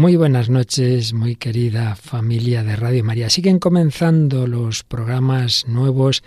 [0.00, 3.28] Muy buenas noches, muy querida familia de Radio María.
[3.28, 6.22] Siguen comenzando los programas nuevos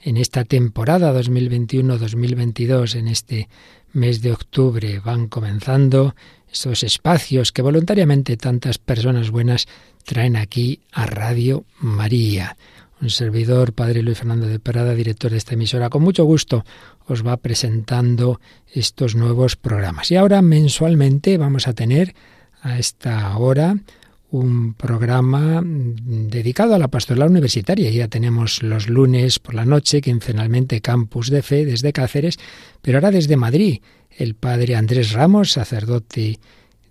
[0.00, 3.48] en esta temporada 2021-2022, en este
[3.92, 5.00] mes de octubre.
[5.00, 6.14] Van comenzando
[6.48, 9.66] esos espacios que voluntariamente tantas personas buenas
[10.04, 12.56] traen aquí a Radio María.
[13.00, 16.64] Un servidor, Padre Luis Fernando de Parada, director de esta emisora, con mucho gusto
[17.08, 18.40] os va presentando
[18.72, 20.12] estos nuevos programas.
[20.12, 22.14] Y ahora mensualmente vamos a tener
[22.66, 23.76] a esta hora
[24.30, 27.90] un programa dedicado a la pastoral universitaria.
[27.90, 32.38] Ya tenemos los lunes por la noche, quincenalmente Campus de Fe desde Cáceres,
[32.82, 36.38] pero ahora desde Madrid, el padre Andrés Ramos, sacerdote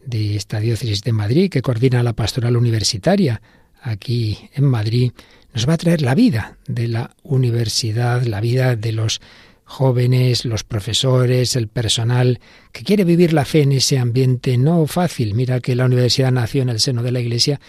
[0.05, 3.41] de esta diócesis de Madrid, que coordina la pastoral universitaria
[3.81, 5.11] aquí en Madrid,
[5.53, 9.21] nos va a traer la vida de la universidad, la vida de los
[9.65, 12.39] jóvenes, los profesores, el personal
[12.71, 15.33] que quiere vivir la fe en ese ambiente no fácil.
[15.33, 17.59] Mira que la universidad nació en el seno de la Iglesia,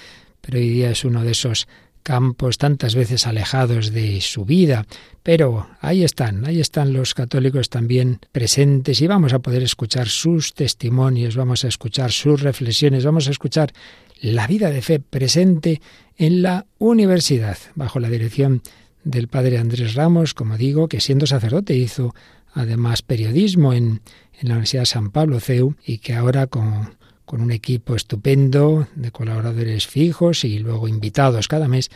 [0.40, 1.66] pero hoy día es uno de esos
[2.06, 4.86] campos tantas veces alejados de su vida.
[5.24, 10.54] Pero ahí están, ahí están los católicos también presentes y vamos a poder escuchar sus
[10.54, 13.72] testimonios, vamos a escuchar sus reflexiones, vamos a escuchar
[14.20, 15.80] la vida de fe presente
[16.16, 18.62] en la universidad, bajo la dirección
[19.06, 22.12] del padre Andrés Ramos, como digo, que siendo sacerdote hizo
[22.52, 24.02] además periodismo en,
[24.40, 28.88] en la Universidad de San Pablo, CEU, y que ahora con, con un equipo estupendo
[28.96, 31.88] de colaboradores fijos y luego invitados cada mes,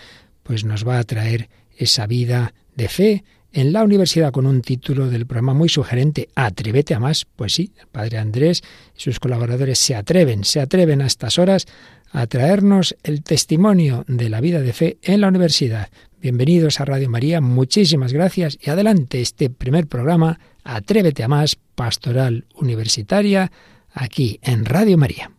[0.45, 5.11] pues nos va a traer esa vida de fe en la universidad con un título
[5.11, 7.27] del programa muy sugerente, Atrévete a más.
[7.35, 8.63] Pues sí, el padre Andrés
[8.97, 11.67] y sus colaboradores se atreven, se atreven a estas horas
[12.13, 15.89] a traernos el testimonio de la vida de fe en la universidad.
[16.23, 22.45] Bienvenidos a Radio María, muchísimas gracias y adelante este primer programa, Atrévete a más, Pastoral
[22.55, 23.51] Universitaria,
[23.95, 25.31] aquí en Radio María.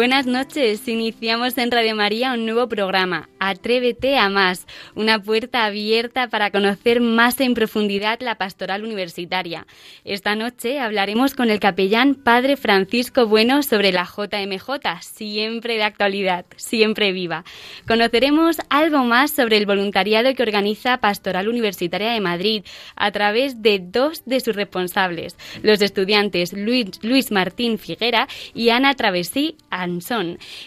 [0.00, 0.88] Buenas noches.
[0.88, 7.02] Iniciamos en Radio María un nuevo programa, Atrévete a más, una puerta abierta para conocer
[7.02, 9.66] más en profundidad la pastoral universitaria.
[10.06, 16.46] Esta noche hablaremos con el capellán Padre Francisco Bueno sobre la JMJ, siempre de actualidad,
[16.56, 17.44] siempre viva.
[17.86, 22.64] Conoceremos algo más sobre el voluntariado que organiza Pastoral Universitaria de Madrid
[22.96, 28.94] a través de dos de sus responsables, los estudiantes Luis, Luis Martín Figuera y Ana
[28.94, 29.56] Travesí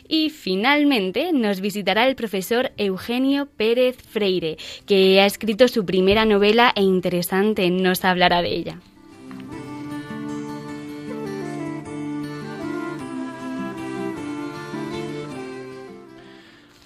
[0.08, 6.74] y finalmente nos visitará el profesor Eugenio Pérez Freire, que ha escrito su primera novela
[6.76, 8.80] e interesante, nos hablará de ella.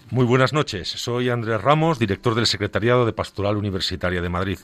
[0.10, 4.58] Muy buenas noches, soy Andrés Ramos, director del Secretariado de Pastoral Universitaria de Madrid.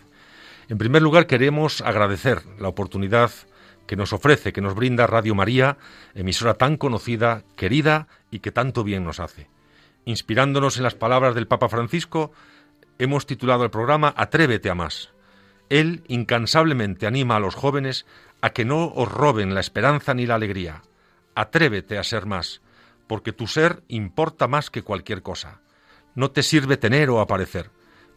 [0.69, 3.29] En primer lugar, queremos agradecer la oportunidad
[3.87, 5.77] que nos ofrece, que nos brinda Radio María,
[6.13, 9.49] emisora tan conocida, querida y que tanto bien nos hace.
[10.05, 12.31] Inspirándonos en las palabras del Papa Francisco,
[12.99, 15.11] hemos titulado el programa Atrévete a más.
[15.69, 18.05] Él incansablemente anima a los jóvenes
[18.41, 20.81] a que no os roben la esperanza ni la alegría.
[21.35, 22.61] Atrévete a ser más,
[23.07, 25.61] porque tu ser importa más que cualquier cosa.
[26.15, 27.71] No te sirve tener o aparecer.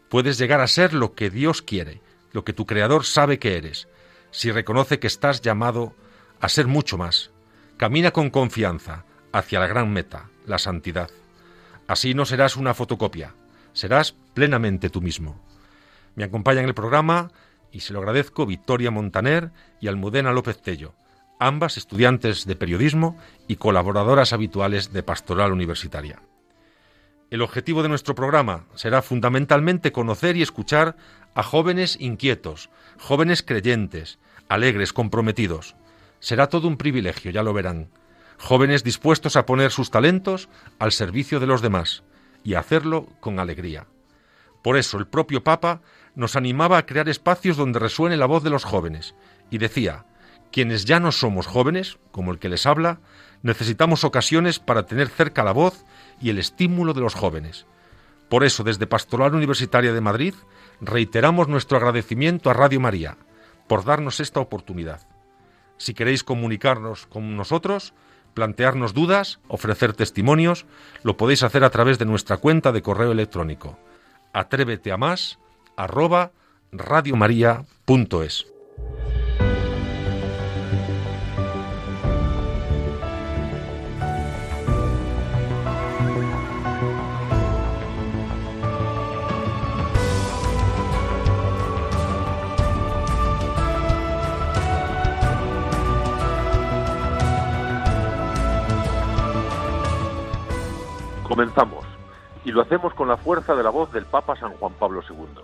[0.09, 2.01] Puedes llegar a ser lo que Dios quiere,
[2.31, 3.87] lo que tu Creador sabe que eres
[4.31, 5.95] si reconoce que estás llamado
[6.39, 7.31] a ser mucho más.
[7.77, 11.09] Camina con confianza hacia la gran meta, la santidad.
[11.87, 13.35] Así no serás una fotocopia,
[13.73, 15.39] serás plenamente tú mismo.
[16.15, 17.31] Me acompaña en el programa,
[17.71, 20.95] y se lo agradezco, Victoria Montaner y Almudena López Tello,
[21.39, 26.21] ambas estudiantes de periodismo y colaboradoras habituales de Pastoral Universitaria.
[27.29, 30.95] El objetivo de nuestro programa será fundamentalmente conocer y escuchar
[31.35, 35.75] a jóvenes inquietos, jóvenes creyentes, alegres, comprometidos.
[36.19, 37.89] Será todo un privilegio, ya lo verán.
[38.37, 40.49] Jóvenes dispuestos a poner sus talentos
[40.79, 42.03] al servicio de los demás
[42.43, 43.87] y a hacerlo con alegría.
[44.63, 45.81] Por eso el propio Papa
[46.15, 49.15] nos animaba a crear espacios donde resuene la voz de los jóvenes
[49.49, 50.05] y decía,
[50.51, 52.99] quienes ya no somos jóvenes, como el que les habla,
[53.43, 55.85] necesitamos ocasiones para tener cerca la voz
[56.19, 57.65] y el estímulo de los jóvenes.
[58.29, 60.33] Por eso, desde Pastoral Universitaria de Madrid,
[60.81, 63.17] reiteramos nuestro agradecimiento a Radio María
[63.67, 65.07] por darnos esta oportunidad.
[65.77, 67.93] Si queréis comunicarnos con nosotros,
[68.33, 70.65] plantearnos dudas, ofrecer testimonios,
[71.03, 73.77] lo podéis hacer a través de nuestra cuenta de correo electrónico
[74.37, 75.39] atrévete a más
[75.75, 76.31] arroba
[76.71, 78.45] radiomaria.es.
[101.37, 101.85] Comenzamos
[102.45, 105.43] y lo hacemos con la fuerza de la voz del Papa San Juan Pablo II.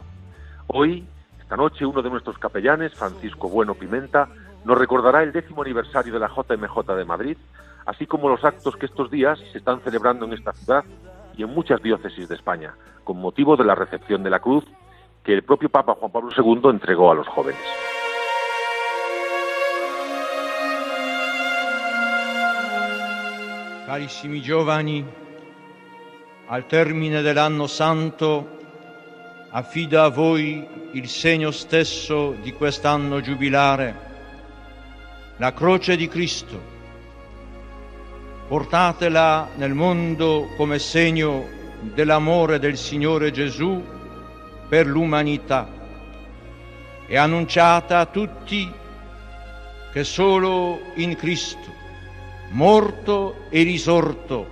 [0.66, 1.06] Hoy,
[1.40, 4.28] esta noche, uno de nuestros capellanes, Francisco Bueno Pimenta,
[4.66, 7.38] nos recordará el décimo aniversario de la JMJ de Madrid,
[7.86, 10.84] así como los actos que estos días se están celebrando en esta ciudad
[11.38, 12.74] y en muchas diócesis de España,
[13.04, 14.66] con motivo de la recepción de la cruz
[15.24, 17.62] que el propio Papa Juan Pablo II entregó a los jóvenes.
[23.86, 25.06] Carissimi giovani,
[26.48, 28.60] al termine dell'anno santo
[29.50, 34.12] affida a voi il segno stesso di quest'anno giubilare,
[35.38, 36.72] la croce di Cristo.
[38.48, 41.48] Portatela nel mondo come segno
[41.80, 43.82] dell'amore del Signore Gesù
[44.68, 45.70] per l'umanità
[47.08, 48.72] e annunciata a tutti
[49.92, 51.72] che solo in Cristo,
[52.50, 54.48] morto e risorto,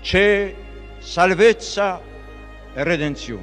[0.00, 0.62] c'è
[1.04, 2.00] salvezza
[2.74, 3.40] e redención.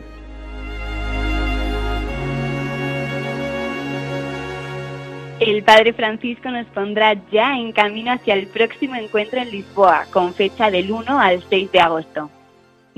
[5.40, 10.34] El Padre Francisco nos pondrá ya en camino hacia el próximo encuentro en Lisboa, con
[10.34, 12.30] fecha del 1 al 6 de agosto.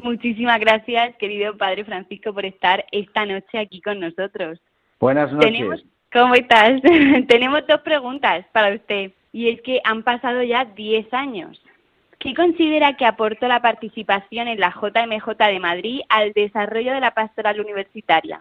[0.01, 4.59] Muchísimas gracias, querido Padre Francisco, por estar esta noche aquí con nosotros.
[4.99, 5.85] Buenas noches.
[6.11, 6.81] ¿Cómo estás?
[7.27, 11.61] Tenemos dos preguntas para usted, y es que han pasado ya 10 años.
[12.23, 17.13] ¿Qué considera que aportó la participación en la JMJ de Madrid al desarrollo de la
[17.13, 18.39] pastoral universitaria?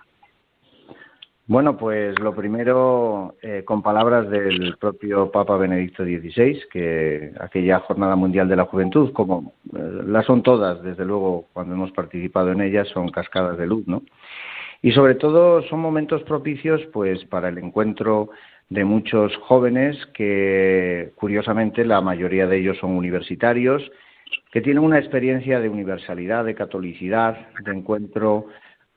[1.49, 8.14] Bueno, pues lo primero, eh, con palabras del propio Papa Benedicto XVI, que aquella Jornada
[8.14, 12.61] Mundial de la Juventud, como eh, las son todas, desde luego, cuando hemos participado en
[12.61, 14.05] ellas, son cascadas de luz, ¿no?
[14.81, 18.31] Y sobre todo son momentos propicios, pues, para el encuentro
[18.73, 23.83] de muchos jóvenes que, curiosamente, la mayoría de ellos son universitarios,
[24.51, 28.47] que tienen una experiencia de universalidad, de catolicidad, de encuentro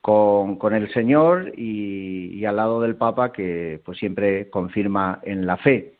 [0.00, 5.58] con, con el Señor y, al lado del Papa que pues siempre confirma en la
[5.58, 5.98] fe.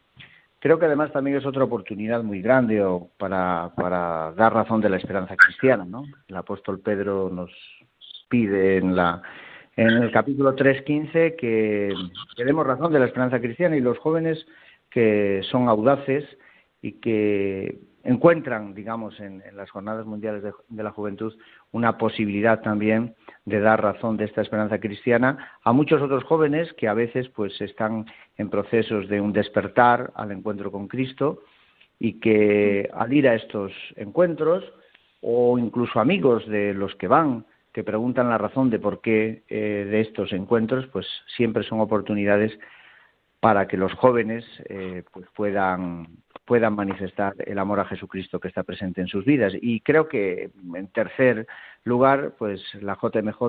[0.58, 2.82] Creo que además también es otra oportunidad muy grande
[3.19, 5.84] para, para dar razón de la esperanza cristiana.
[5.84, 6.05] ¿no?
[6.29, 7.50] El apóstol Pedro nos
[8.31, 9.22] pide en la
[9.76, 11.94] en el capítulo 3.15 que,
[12.37, 14.46] que demos razón de la esperanza cristiana y los jóvenes
[14.90, 16.25] que son audaces
[16.81, 21.34] y que encuentran, digamos, en, las jornadas mundiales de, la juventud
[21.73, 23.14] una posibilidad también
[23.44, 27.61] de dar razón de esta esperanza cristiana a muchos otros jóvenes que a veces pues
[27.61, 28.06] están
[28.38, 31.43] en procesos de un despertar al encuentro con Cristo
[31.99, 34.64] y que al ir a estos encuentros
[35.20, 37.44] o incluso amigos de los que van
[37.76, 41.06] que preguntan la razón de por qué eh, de estos encuentros, pues
[41.37, 42.58] siempre son oportunidades
[43.38, 46.06] para que los jóvenes eh, pues puedan
[46.46, 49.53] puedan manifestar el amor a Jesucristo que está presente en sus vidas.
[49.60, 51.46] Y creo que, en tercer
[51.84, 53.43] lugar, pues la JMJ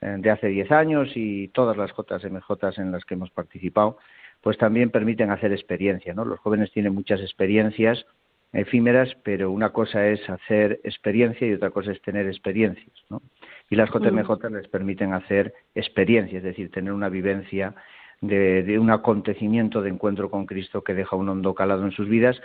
[0.00, 3.98] eh, de hace diez años y todas las JMJ en las que hemos participado,
[4.40, 6.24] pues también permiten hacer experiencia, ¿no?
[6.24, 8.04] Los jóvenes tienen muchas experiencias
[8.52, 13.22] efímeras, pero una cosa es hacer experiencia y otra cosa es tener experiencias, ¿no?
[13.68, 17.74] Y las JMJ les permiten hacer experiencia, es decir, tener una vivencia
[18.20, 22.40] de, un acontecimiento de encuentro con Cristo que deja un hondo calado en sus vidas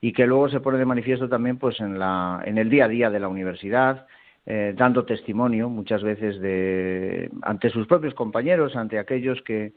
[0.00, 2.88] y que luego se pone de manifiesto también pues en, la, en el día a
[2.88, 4.06] día de la universidad,
[4.44, 9.72] eh, dando testimonio muchas veces de, ante sus propios compañeros, ante aquellos que,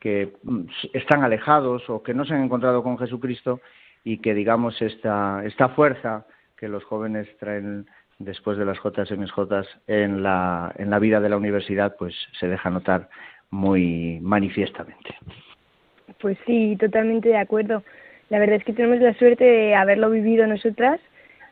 [0.00, 0.62] que mm,
[0.92, 3.60] están alejados o que no se han encontrado con Jesucristo
[4.04, 6.26] y que digamos esta, esta fuerza
[6.56, 7.86] que los jóvenes traen
[8.18, 9.38] después de las JMJ
[9.86, 13.08] en la, en la vida de la universidad pues se deja notar
[13.50, 15.16] muy manifiestamente.
[16.20, 17.82] Pues sí, totalmente de acuerdo.
[18.28, 21.00] La verdad es que tenemos la suerte de haberlo vivido nosotras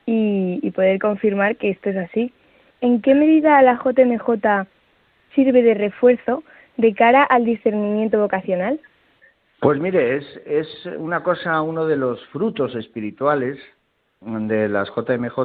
[0.06, 2.32] y, poder confirmar que esto es así.
[2.80, 4.66] ¿En qué medida la JMJ
[5.34, 6.42] sirve de refuerzo
[6.76, 8.80] de cara al discernimiento vocacional?
[9.60, 13.56] Pues mire, es, es una cosa, uno de los frutos espirituales
[14.20, 15.38] de las JMJ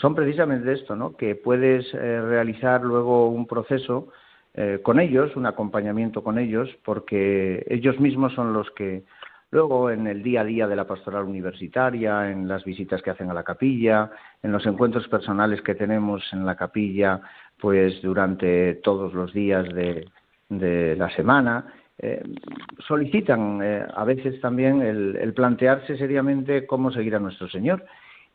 [0.00, 1.16] son precisamente esto, ¿no?
[1.16, 4.08] Que puedes eh, realizar luego un proceso
[4.54, 9.02] eh, con ellos, un acompañamiento con ellos, porque ellos mismos son los que
[9.50, 13.30] luego en el día a día de la pastoral universitaria, en las visitas que hacen
[13.30, 14.10] a la capilla,
[14.42, 17.20] en los encuentros personales que tenemos en la capilla,
[17.58, 20.06] pues durante todos los días de,
[20.96, 21.66] la semana.
[21.98, 22.22] Eh,
[22.86, 27.84] solicitan a veces también el plantearse seriamente cómo seguir a nuestro Señor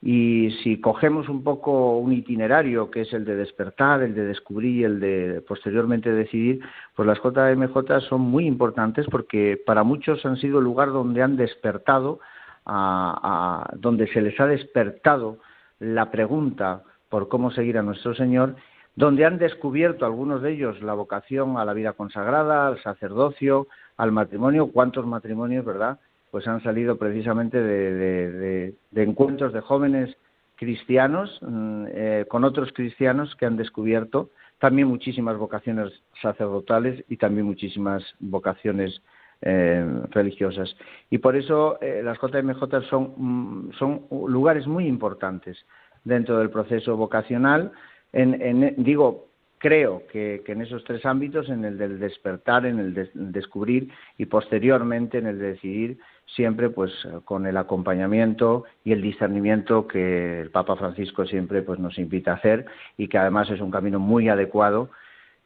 [0.05, 4.75] y si cogemos un poco un itinerario que es el de despertar, el de descubrir
[4.75, 6.59] y el de posteriormente decidir,
[6.93, 11.37] pues las JMJ son muy importantes porque para muchos han sido el lugar donde han
[11.37, 12.19] despertado,
[12.65, 15.37] donde se les ha despertado
[15.79, 18.57] la pregunta por cómo seguir a nuestro Señor,
[18.97, 24.11] donde han descubierto algunos de ellos la vocación a la vida consagrada, al sacerdocio, al
[24.11, 25.97] matrimonio, cuántos matrimonios, ¿verdad?
[26.33, 30.17] Pues han salido precisamente de, encuentros de jóvenes
[30.55, 37.45] cristianos mm, eh, con otros cristianos que han descubierto también muchísimas vocaciones sacerdotales y también
[37.45, 38.99] muchísimas vocaciones
[39.43, 40.75] eh, religiosas.
[41.11, 45.63] Y por eso eh, las JMJ son, mm, son lugares muy importantes
[46.03, 47.71] dentro del proceso vocacional.
[48.11, 49.27] En, digo,
[49.63, 54.25] creo que, en esos tres ámbitos, en el del despertar, en el de descubrir y
[54.25, 55.99] posteriormente en el de decidir,
[56.35, 56.91] siempre pues
[57.23, 62.35] con el acompañamiento y el discernimiento que el Papa Francisco siempre pues nos invita a
[62.35, 62.65] hacer
[62.97, 64.89] y que además es un camino muy adecuado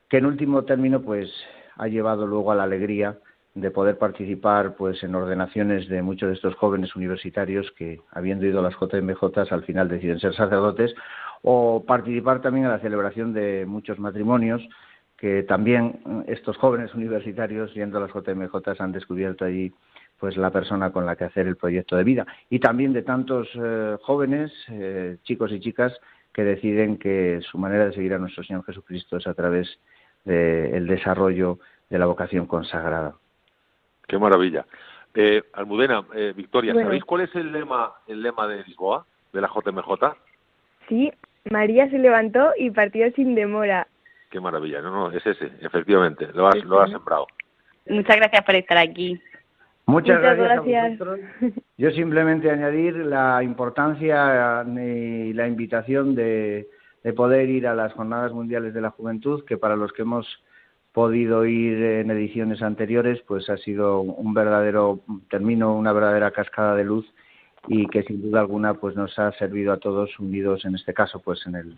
[0.09, 1.31] que en último término pues
[1.75, 3.19] ha llevado luego a la alegría
[3.53, 8.59] de poder participar pues en ordenaciones de muchos de estos jóvenes universitarios que habiendo ido
[8.59, 10.93] a las JMJ al final deciden ser sacerdotes
[11.49, 14.61] o participar también en la celebración de muchos matrimonios
[15.15, 19.71] que también estos jóvenes universitarios yendo a las JMJ han descubierto allí
[20.19, 23.47] pues la persona con la que hacer el proyecto de vida y también de tantos
[23.55, 25.93] eh, jóvenes eh, chicos y chicas
[26.33, 29.79] que deciden que su manera de seguir a nuestro Señor Jesucristo es a través
[30.25, 33.15] del desarrollo de la vocación consagrada.
[34.05, 34.65] Qué maravilla.
[35.13, 39.47] Eh, Almudena, eh, Victoria, ¿sabéis cuál es el lema, el lema de Lisboa, de la
[39.47, 40.13] JMJ?
[40.89, 41.11] Sí,
[41.51, 43.87] María se levantó y partió sin demora.
[44.29, 47.27] Qué maravilla, no, no, es ese, efectivamente, lo has, lo has sembrado.
[47.87, 49.19] Muchas gracias por estar aquí.
[49.85, 50.99] Muchas, gracias,
[51.77, 56.67] Yo simplemente añadir la importancia y la invitación de,
[57.03, 60.27] de poder ir a las Jornadas Mundiales de la Juventud, que para los que hemos
[60.91, 64.99] podido ir en ediciones anteriores, pues ha sido un verdadero
[65.29, 67.05] termino, una verdadera cascada de luz
[67.67, 71.19] y que sin duda alguna pues nos ha servido a todos unidos en este caso
[71.19, 71.75] pues en el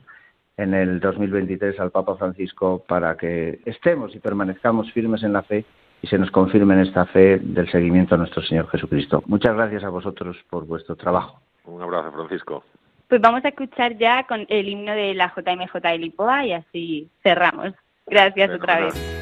[0.58, 5.64] en el 2023 al Papa Francisco para que estemos y permanezcamos firmes en la fe
[6.02, 9.24] y se nos confirme en esta fe del seguimiento a nuestro Señor Jesucristo.
[9.26, 11.40] Muchas gracias a vosotros por vuestro trabajo.
[11.66, 12.64] Un abrazo, Francisco.
[13.08, 17.10] Pues vamos a escuchar ya con el himno de la JMJ de Lipoa y así
[17.24, 17.74] cerramos.
[18.06, 19.19] Gracias otra vez.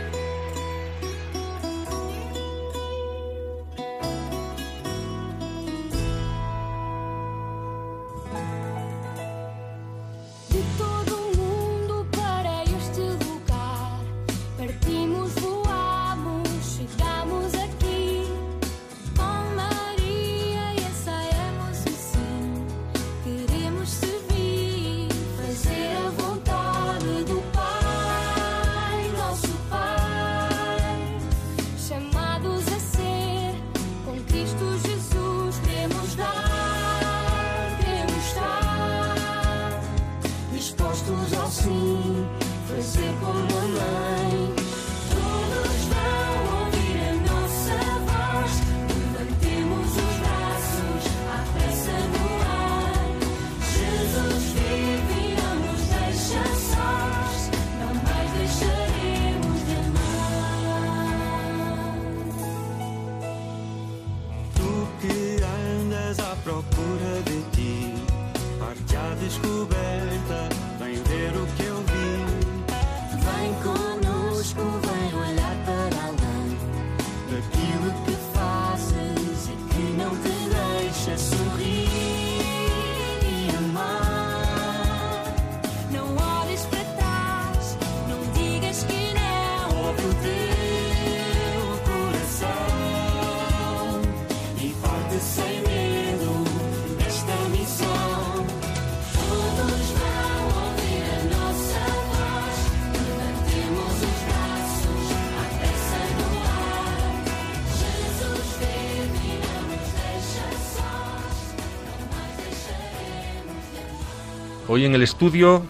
[114.78, 115.66] Hoy en el estudio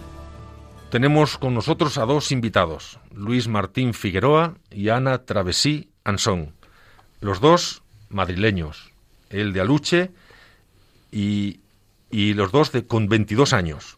[0.90, 6.52] tenemos con nosotros a dos invitados, Luis Martín Figueroa y Ana Travesí Ansón,
[7.22, 8.92] los dos madrileños,
[9.30, 10.10] él de Aluche
[11.10, 11.60] y,
[12.10, 13.96] los dos de, con 22 años.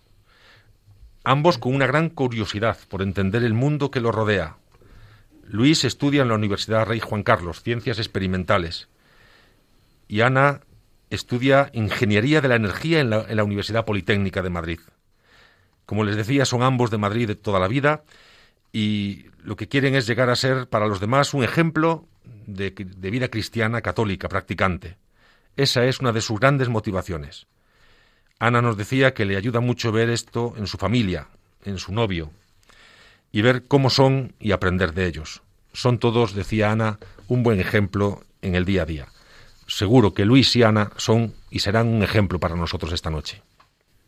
[1.24, 4.58] Ambos con una gran curiosidad por entender el mundo que lo rodea.
[5.42, 8.88] Luis estudia en la Universidad Rey Juan Carlos, Ciencias Experimentales,
[10.06, 10.60] y Ana
[11.10, 14.78] estudia Ingeniería de la Energía en la Universidad Politécnica de Madrid.
[15.90, 18.04] Como les decía, son ambos de Madrid de toda la vida
[18.72, 22.06] y lo que quieren es llegar a ser para los demás un ejemplo
[22.46, 22.70] de,
[23.10, 24.98] vida cristiana católica practicante.
[25.56, 27.48] Esa es una de sus grandes motivaciones.
[28.38, 31.26] Ana nos decía que le ayuda mucho ver esto en su familia,
[31.64, 32.30] en su novio,
[33.32, 35.42] y ver cómo son y aprender de ellos.
[35.72, 39.08] Son todos, decía Ana, un buen ejemplo en el día a día.
[39.66, 43.42] Seguro que Luis y Ana son y serán un ejemplo para nosotros esta noche.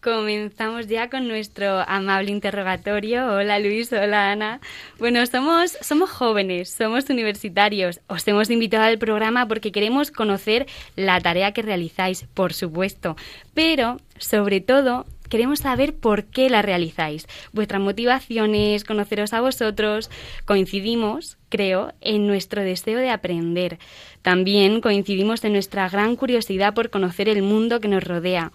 [0.03, 3.25] Comenzamos ya con nuestro amable interrogatorio.
[3.37, 4.61] Hola Luis, hola Ana.
[4.99, 8.01] Bueno, somos, somos jóvenes, somos universitarios.
[8.09, 10.67] Os hemos invitado al programa porque queremos conocer
[10.97, 13.15] la tarea que realizáis, por supuesto.
[13.55, 17.29] Pero, sobre todo, queremos saber por qué la realizáis.
[17.53, 20.11] Vuestras motivaciones, conoceros a vosotros.
[20.47, 23.79] Coincidimos, creo, en nuestro deseo de aprender.
[24.23, 28.51] También coincidimos en nuestra gran curiosidad por conocer el mundo que nos rodea.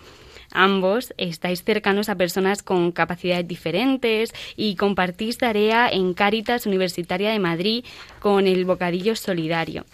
[0.60, 7.38] Ambos estáis cercanos a personas con capacidades diferentes y compartís tarea en Cáritas Universitaria de
[7.38, 7.86] Madrid
[8.20, 9.86] con el Bocadillo Solidario.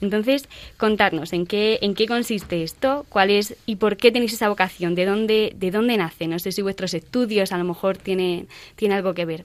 [0.00, 3.30] Entonces, contadnos en qué, en qué consiste esto, cuál
[3.64, 6.26] y por qué tenéis esa vocación, de dónde, de dónde nace.
[6.26, 9.44] No sé si vuestros estudios a lo mejor tienen tiene algo que ver.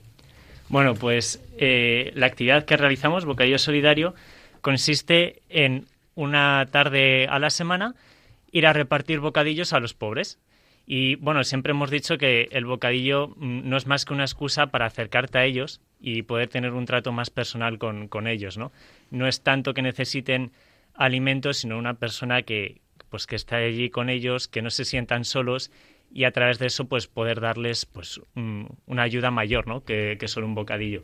[0.69, 4.15] Bueno, pues eh, la actividad que realizamos, Bocadillo Solidario,
[4.61, 7.93] consiste en una tarde a la semana
[8.51, 10.39] ir a repartir bocadillos a los pobres.
[10.85, 14.67] Y bueno, siempre hemos dicho que el bocadillo mm, no es más que una excusa
[14.67, 18.71] para acercarte a ellos y poder tener un trato más personal con, con ellos, ¿no?
[19.09, 20.51] No es tanto que necesiten
[20.93, 25.23] alimentos, sino una persona que, pues, que está allí con ellos, que no se sientan
[25.23, 25.71] solos
[26.13, 29.83] y a través de eso pues poder darles pues una ayuda mayor ¿no?
[29.83, 31.03] que, que solo un bocadillo.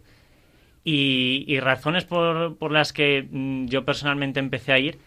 [0.83, 4.99] Y, y razones por, por, las que mm, yo personalmente empecé a ir,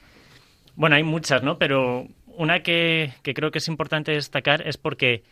[0.74, 1.58] bueno, hay muchas, ¿no?
[1.58, 5.22] Pero una que, creo que es importante destacar es porque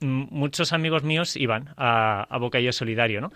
[0.00, 3.32] muchos amigos míos iban a, a Bocadillo Solidario, ¿no?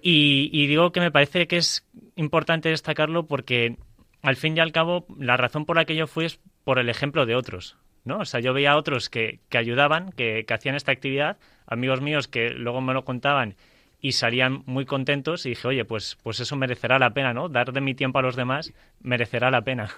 [0.00, 1.84] Y, digo que me parece que es
[2.16, 3.76] importante destacarlo porque
[4.22, 6.88] al fin y al cabo la razón por la que yo fui es por el
[6.88, 8.18] ejemplo de otros, ¿no?
[8.18, 12.00] O sea, yo veía a otros que, que ayudaban, que, que, hacían esta actividad, amigos
[12.00, 13.56] míos que luego me lo contaban
[14.00, 17.48] y salían muy contentos y dije, oye, pues, pues eso merecerá la pena, ¿no?
[17.48, 19.90] Dar de mi tiempo a los demás merecerá la pena.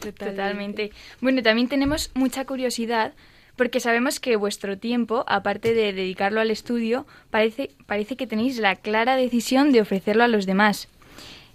[0.00, 0.92] Totalmente.
[1.20, 3.14] Bueno, también tenemos mucha curiosidad
[3.56, 8.76] porque sabemos que vuestro tiempo, aparte de dedicarlo al estudio, parece, parece que tenéis la
[8.76, 10.88] clara decisión de ofrecerlo a los demás.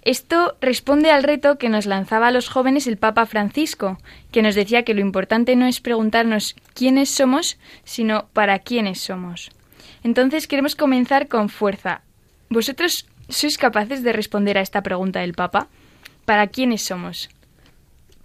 [0.03, 3.99] Esto responde al reto que nos lanzaba a los jóvenes el Papa Francisco,
[4.31, 9.51] que nos decía que lo importante no es preguntarnos quiénes somos, sino para quiénes somos.
[10.03, 12.01] Entonces queremos comenzar con fuerza.
[12.49, 15.67] ¿Vosotros sois capaces de responder a esta pregunta del Papa?
[16.25, 17.29] ¿Para quiénes somos?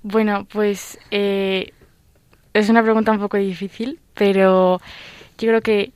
[0.09, 1.73] Bueno, pues eh,
[2.53, 4.81] es una pregunta un poco difícil, pero
[5.37, 5.92] yo creo que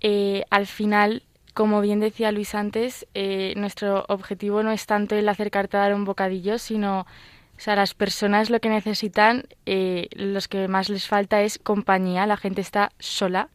[0.00, 1.22] eh, al final,
[1.54, 5.94] como bien decía Luis antes, eh, nuestro objetivo no es tanto el acercarte a dar
[5.94, 11.42] un bocadillo, sino, o sea, las personas lo que necesitan, los que más les falta
[11.42, 13.48] es compañía, la gente está sola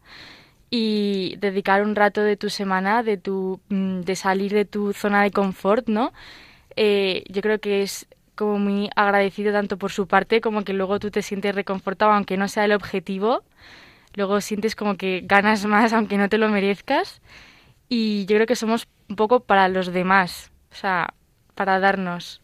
[0.70, 5.22] y dedicar un rato de tu semana, de tu, mm, de salir de tu zona
[5.22, 6.14] de confort, ¿no?
[6.74, 11.10] yo creo que es como muy agradecido tanto por su parte como que luego tú
[11.10, 13.44] te sientes reconfortado aunque no sea el objetivo.
[14.14, 17.20] Luego sientes como que ganas más aunque no te lo merezcas.
[17.88, 21.14] Y yo creo que somos un poco para los demás, o sea,
[21.54, 22.41] para darnos.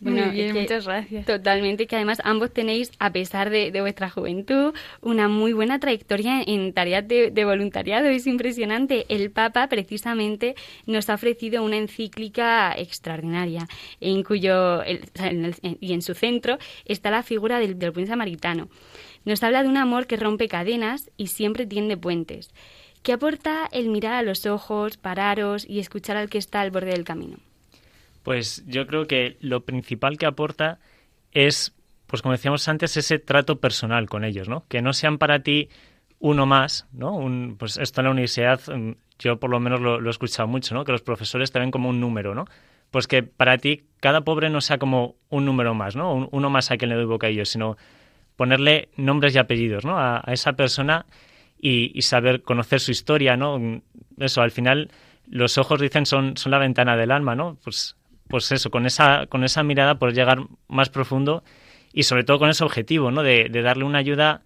[0.00, 1.26] Muy bien, muchas gracias.
[1.26, 6.72] Totalmente, que además ambos tenéis, a pesar de, vuestra juventud, una muy buena trayectoria en
[6.72, 8.08] tareas de, voluntariado.
[8.08, 9.04] Es impresionante.
[9.08, 10.54] El Papa, precisamente,
[10.86, 13.68] nos ha ofrecido una encíclica extraordinaria,
[14.00, 18.68] en cuyo y en su centro está la figura del, del buen samaritano.
[19.26, 22.50] Nos habla de un amor que rompe cadenas y siempre tiende puentes.
[23.02, 26.90] que aporta el mirar a los ojos, pararos y escuchar al que está al borde
[26.90, 27.38] del camino?
[28.22, 30.78] Pues yo creo que lo principal que aporta
[31.32, 31.74] es,
[32.06, 34.64] pues como decíamos antes, ese trato personal con ellos, ¿no?
[34.68, 35.68] Que no sean para ti
[36.18, 37.14] uno más, ¿no?
[37.14, 40.74] Un, pues esto en la universidad, mm, yo por lo menos lo, he escuchado mucho,
[40.74, 40.84] ¿no?
[40.84, 42.44] Que los profesores te ven como un número, ¿no?
[42.90, 46.28] Pues que para ti cada pobre no sea como un número más, ¿no?
[46.30, 47.76] uno más a quien le doy bocadillo, sino
[48.36, 49.98] ponerle nombres y apellidos, ¿no?
[49.98, 51.06] A, esa persona
[51.58, 53.82] y, y, saber conocer su historia, ¿no?
[54.18, 54.90] Eso, al final
[55.28, 57.56] los ojos dicen son, son la ventana del alma, ¿no?
[57.62, 57.96] Pues
[58.30, 60.38] pues eso, con esa, con esa mirada poder llegar
[60.68, 61.42] más profundo
[61.92, 63.22] y sobre todo con ese objetivo, ¿no?
[63.22, 64.42] De, de darle una ayuda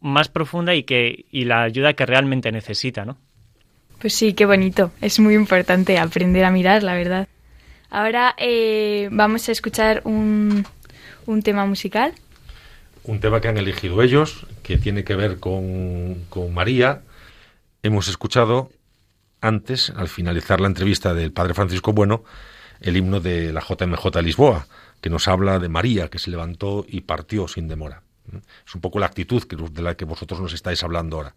[0.00, 3.16] más profunda y que y la ayuda que realmente necesita, ¿no?
[3.98, 4.92] Pues sí, qué bonito.
[5.00, 7.28] Es muy importante aprender a mirar, la verdad.
[7.88, 10.66] Ahora eh, vamos a escuchar un,
[11.24, 12.12] un tema musical.
[13.04, 17.02] Un tema que han elegido ellos, que tiene que ver con, con María.
[17.82, 18.70] Hemos escuchado
[19.40, 22.24] antes, al finalizar la entrevista del padre Francisco Bueno,
[22.80, 24.66] el himno de la JMJ Lisboa,
[25.00, 28.02] que nos habla de María, que se levantó y partió sin demora.
[28.66, 31.34] Es un poco la actitud de la que vosotros nos estáis hablando ahora.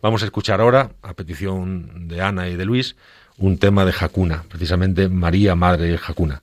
[0.00, 2.96] Vamos a escuchar ahora, a petición de Ana y de Luis,
[3.36, 6.42] un tema de Jacuna, precisamente María, Madre de Jacuna.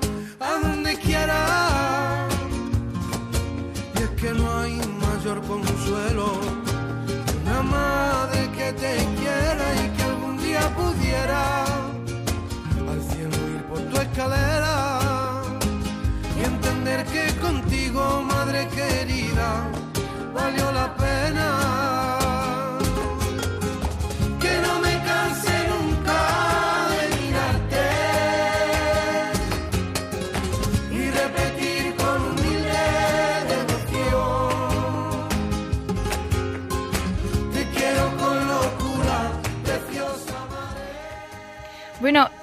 [0.41, 2.27] a donde quiera.
[3.95, 6.25] Y es que no hay mayor consuelo
[7.25, 11.63] que una madre que te quiera y que algún día pudiera
[12.91, 14.90] al cielo ir por tu escalera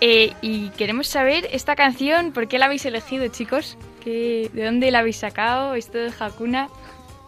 [0.01, 3.77] eh, y queremos saber esta canción, ¿por qué la habéis elegido, chicos?
[4.03, 5.75] ¿Qué, ¿De dónde la habéis sacado?
[5.75, 6.69] ¿Esto de Hakuna?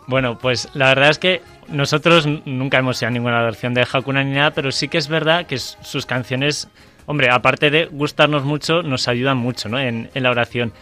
[0.07, 4.33] Bueno, pues la verdad es que nosotros nunca hemos sido ninguna versión de Hakuna ni
[4.33, 6.69] nada, pero sí que es verdad que sus canciones,
[7.07, 9.79] hombre, aparte de gustarnos mucho, nos ayudan mucho ¿no?
[9.79, 10.73] en, en la oración.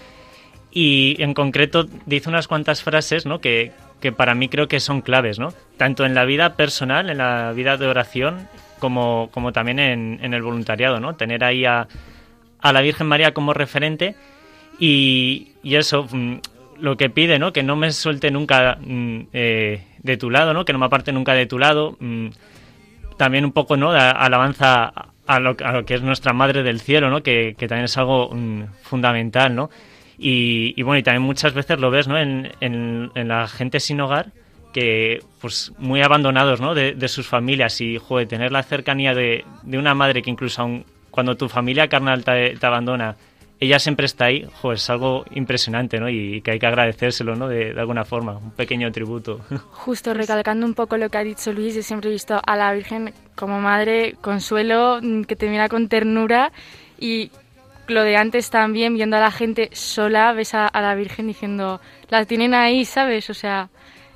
[0.70, 3.40] Y en concreto dice unas cuantas frases ¿no?
[3.40, 5.52] que, que para mí creo que son claves, ¿no?
[5.76, 8.48] tanto en la vida personal, en la vida de oración,
[8.78, 11.00] como, como también en, en el voluntariado.
[11.00, 11.14] ¿no?
[11.16, 11.88] Tener ahí a,
[12.60, 14.14] a la Virgen María como referente
[14.78, 16.36] y, y eso, mm,
[16.80, 17.52] lo que pide, ¿no?
[17.52, 20.64] Que no me suelte nunca mm, eh, de tu lado, ¿no?
[20.64, 21.96] Que no me aparte nunca de tu lado.
[22.00, 22.28] mm,
[23.16, 23.92] también un poco, ¿no?
[23.92, 24.92] De alabanza
[25.26, 27.22] a lo, a lo que es nuestra Madre del Cielo, ¿no?
[27.22, 29.70] Que, que también es algo mm, fundamental, ¿no?
[30.18, 32.16] Y, y bueno, y también muchas veces lo ves, ¿no?
[32.18, 34.30] En, en, en la gente sin hogar,
[34.72, 36.74] que pues muy abandonados, ¿no?
[36.74, 40.62] De, de sus familias y, joder, tener la cercanía de, de una madre que incluso
[40.62, 43.16] aun cuando tu familia carnal te, te abandona,
[43.60, 46.08] ella siempre está ahí, joder, es algo impresionante, ¿no?
[46.08, 47.48] Y que hay que agradecérselo, ¿no?
[47.48, 49.40] De, de alguna forma, un pequeño tributo.
[49.72, 52.72] Justo recalcando un poco lo que ha dicho Luis, yo siempre he visto a la
[52.72, 56.52] Virgen como madre, consuelo, mm, que te mira con ternura
[57.00, 57.32] y
[57.88, 61.80] lo de antes también, viendo a la gente sola, ves a, a la Virgen diciendo,
[62.10, 63.28] la tienen ahí, ¿sabes?
[63.28, 63.70] O sea,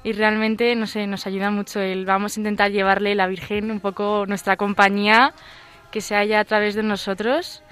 [0.05, 3.81] y realmente, no sé, nos ayuda mucho el, vamos a intentar llevarle la Virgen un
[3.81, 5.33] poco nuestra compañía,
[5.91, 7.63] que se haya a través de nosotros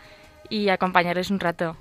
[0.49, 1.77] y acompañarles un rato.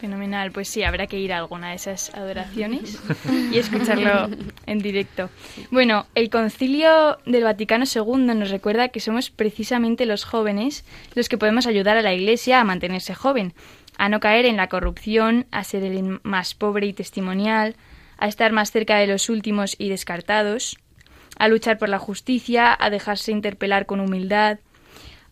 [0.00, 3.02] Fenomenal, pues sí, habrá que ir a alguna de esas adoraciones
[3.52, 4.28] y escucharlo
[4.66, 5.28] en directo.
[5.72, 11.36] Bueno, el Concilio del Vaticano II nos recuerda que somos precisamente los jóvenes los que
[11.36, 13.54] podemos ayudar a la Iglesia a mantenerse joven,
[13.96, 17.74] a no caer en la corrupción, a ser el más pobre y testimonial,
[18.18, 20.76] a estar más cerca de los últimos y descartados,
[21.38, 24.58] a luchar por la justicia, a dejarse interpelar con humildad,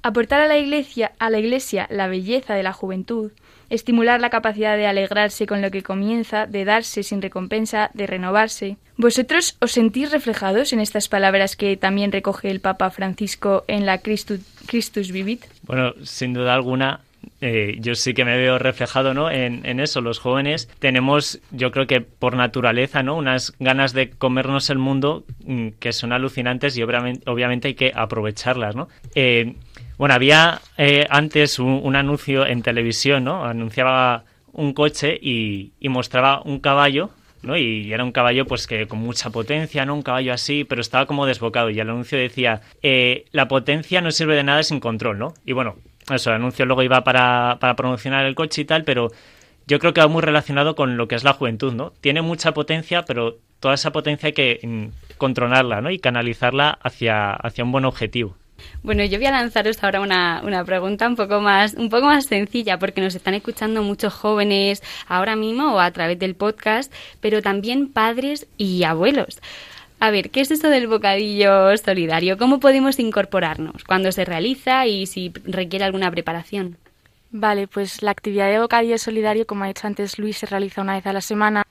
[0.03, 3.33] aportar a la iglesia, a la iglesia la belleza de la juventud,
[3.71, 8.77] estimular la capacidad de alegrarse con lo que comienza, de darse sin recompensa, de renovarse.
[8.97, 13.99] ¿Vosotros os sentís reflejados en estas palabras que también recoge el Papa Francisco en la
[13.99, 15.45] Christus, Vivit?
[15.63, 17.01] Bueno, sin duda alguna,
[17.41, 19.31] eh, yo sí que me veo reflejado ¿no?
[19.31, 20.01] en, eso.
[20.01, 23.17] Los jóvenes tenemos, yo creo que por naturaleza, ¿no?
[23.17, 28.75] unas ganas de comernos el mundo mm, que son alucinantes y obviamente, hay que aprovecharlas.
[28.75, 28.89] ¿no?
[29.15, 29.55] Eh,
[29.99, 33.45] bueno, había eh, antes un, un, anuncio en televisión, ¿no?
[33.45, 37.11] Anunciaba un coche y, mostraba un caballo,
[37.43, 37.57] ¿no?
[37.57, 39.95] Y era un caballo, pues, que con mucha potencia, ¿no?
[39.95, 41.71] Un caballo así, pero estaba como desbocado.
[41.71, 42.61] Y el anuncio decía,
[43.33, 45.35] la potencia no sirve de nada sin control, ¿no?
[45.47, 45.77] Y bueno,
[46.11, 49.11] eso, el anuncio luego iba para, para promocionar el coche y tal, pero
[49.67, 51.93] yo creo que va muy relacionado con lo que es la juventud, ¿no?
[52.01, 55.91] Tiene mucha potencia, pero toda esa potencia hay que mm, controlarla, ¿no?
[55.91, 58.37] Y canalizarla hacia, hacia un buen objetivo.
[58.83, 62.27] Bueno, yo voy a lanzaros ahora una, una, pregunta un poco más, un poco más
[62.27, 67.43] sencilla, porque nos están escuchando muchos jóvenes ahora mismo o a través del podcast, pero
[67.43, 69.41] también padres y abuelos.
[69.99, 72.37] A ver, ¿qué es eso del bocadillo solidario?
[72.37, 73.85] ¿Cómo podemos incorporarnos?
[73.85, 76.77] ¿Cuándo se realiza y si requiere alguna preparación?
[77.31, 80.95] Vale, pues la actividad de bocadillo solidario, como ha dicho antes Luis, se realiza una
[80.95, 81.65] vez a la semana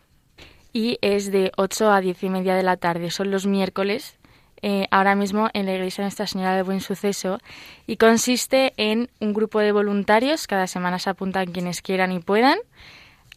[0.74, 3.12] y es de 8 a 10 y media de la tarde.
[3.12, 4.18] Son los miércoles
[4.62, 7.40] eh, ahora mismo en la iglesia de Nuestra Señora de Buen Suceso
[7.86, 12.58] y consiste en un grupo de voluntarios, cada semana se apuntan quienes quieran y puedan,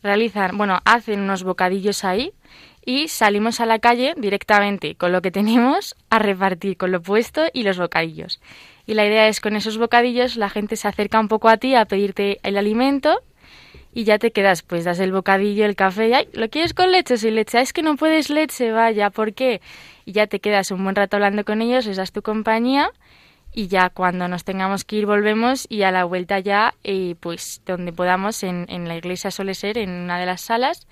[0.02, 2.32] realizan, bueno, hacen unos bocadillos ahí
[2.84, 7.46] y salimos a la calle directamente con lo que tenemos a repartir con lo puesto
[7.52, 8.40] y los bocadillos.
[8.86, 11.74] Y la idea es con esos bocadillos la gente se acerca un poco a ti
[11.74, 13.20] a pedirte el alimento
[13.92, 16.92] y ya te quedas, pues das el bocadillo, el café, y ay, ¿lo quieres con
[16.92, 17.16] leche?
[17.16, 19.60] Si leche, es que no puedes leche, vaya, ¿por qué?
[20.04, 22.92] Y ya te quedas un buen rato hablando con ellos, les das tu compañía
[23.52, 27.62] y ya cuando nos tengamos que ir volvemos y a la vuelta ya, eh, pues
[27.66, 30.86] donde podamos, en, en la iglesia suele ser, en una de las salas,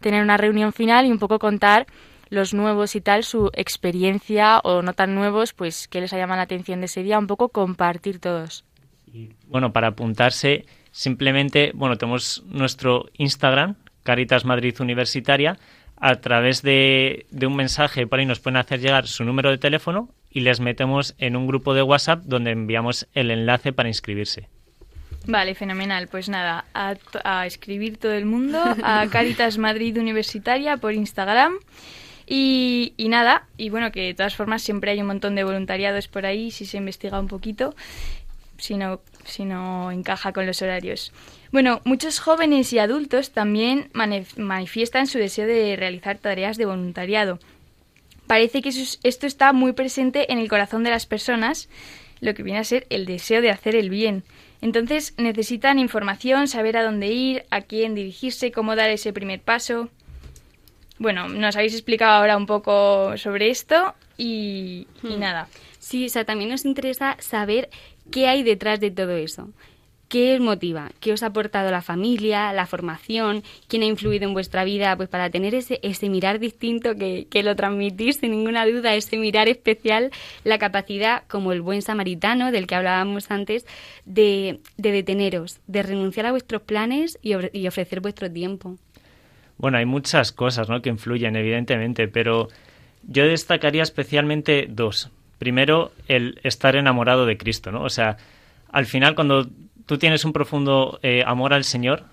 [0.00, 1.86] tener una reunión final y un poco contar
[2.30, 6.38] los nuevos y tal, su experiencia o no tan nuevos, pues qué les ha llamado
[6.38, 8.64] la atención de ese día, un poco compartir todos.
[9.46, 10.64] Bueno, para apuntarse
[10.94, 15.58] Simplemente, bueno, tenemos nuestro Instagram, Caritas Madrid Universitaria.
[15.96, 19.58] A través de, de un mensaje por ahí nos pueden hacer llegar su número de
[19.58, 24.48] teléfono y les metemos en un grupo de WhatsApp donde enviamos el enlace para inscribirse.
[25.26, 26.08] Vale, fenomenal.
[26.08, 31.54] Pues nada, a, a, escribir todo el mundo a Caritas Madrid Universitaria por Instagram.
[32.26, 36.08] Y, y, nada, y bueno, que de todas formas siempre hay un montón de voluntariados
[36.08, 37.74] por ahí si se investiga un poquito
[38.58, 41.12] si no, si no encaja con los horarios.
[41.52, 43.90] Bueno, muchos jóvenes y adultos también
[44.36, 47.38] manifiestan su deseo de realizar tareas de voluntariado.
[48.26, 51.68] Parece que esto está muy presente en el corazón de las personas,
[52.20, 54.22] lo que viene a ser el deseo de hacer el bien.
[54.62, 59.90] Entonces necesitan información, saber a dónde ir, a quién dirigirse, cómo dar ese primer paso.
[60.98, 65.20] Bueno, nos habéis explicado ahora un poco sobre esto y, y Hmm.
[65.20, 65.48] nada.
[65.78, 67.68] Sí, o sea, también nos interesa saber
[68.10, 69.50] qué hay detrás de todo eso.
[70.14, 70.92] ¿Qué os motiva?
[71.00, 73.42] ¿Qué os ha aportado la familia, la formación?
[73.66, 74.96] ¿Quién ha influido en vuestra vida?
[74.96, 79.16] Pues para tener ese, ese mirar distinto que, que lo transmitís sin ninguna duda, ese
[79.16, 80.12] mirar especial,
[80.44, 83.66] la capacidad, como el buen samaritano del que hablábamos antes,
[84.04, 88.76] de, de deteneros, de renunciar a vuestros planes y, y ofrecer vuestro tiempo.
[89.58, 90.80] Bueno, hay muchas cosas ¿no?
[90.80, 92.46] que influyen, evidentemente, pero
[93.02, 95.10] yo destacaría especialmente dos.
[95.40, 97.82] Primero, el estar enamorado de Cristo, ¿no?
[97.82, 98.16] O sea,
[98.70, 99.48] al final, cuando
[99.86, 102.04] tú tienes un profundo eh, amor al Señor,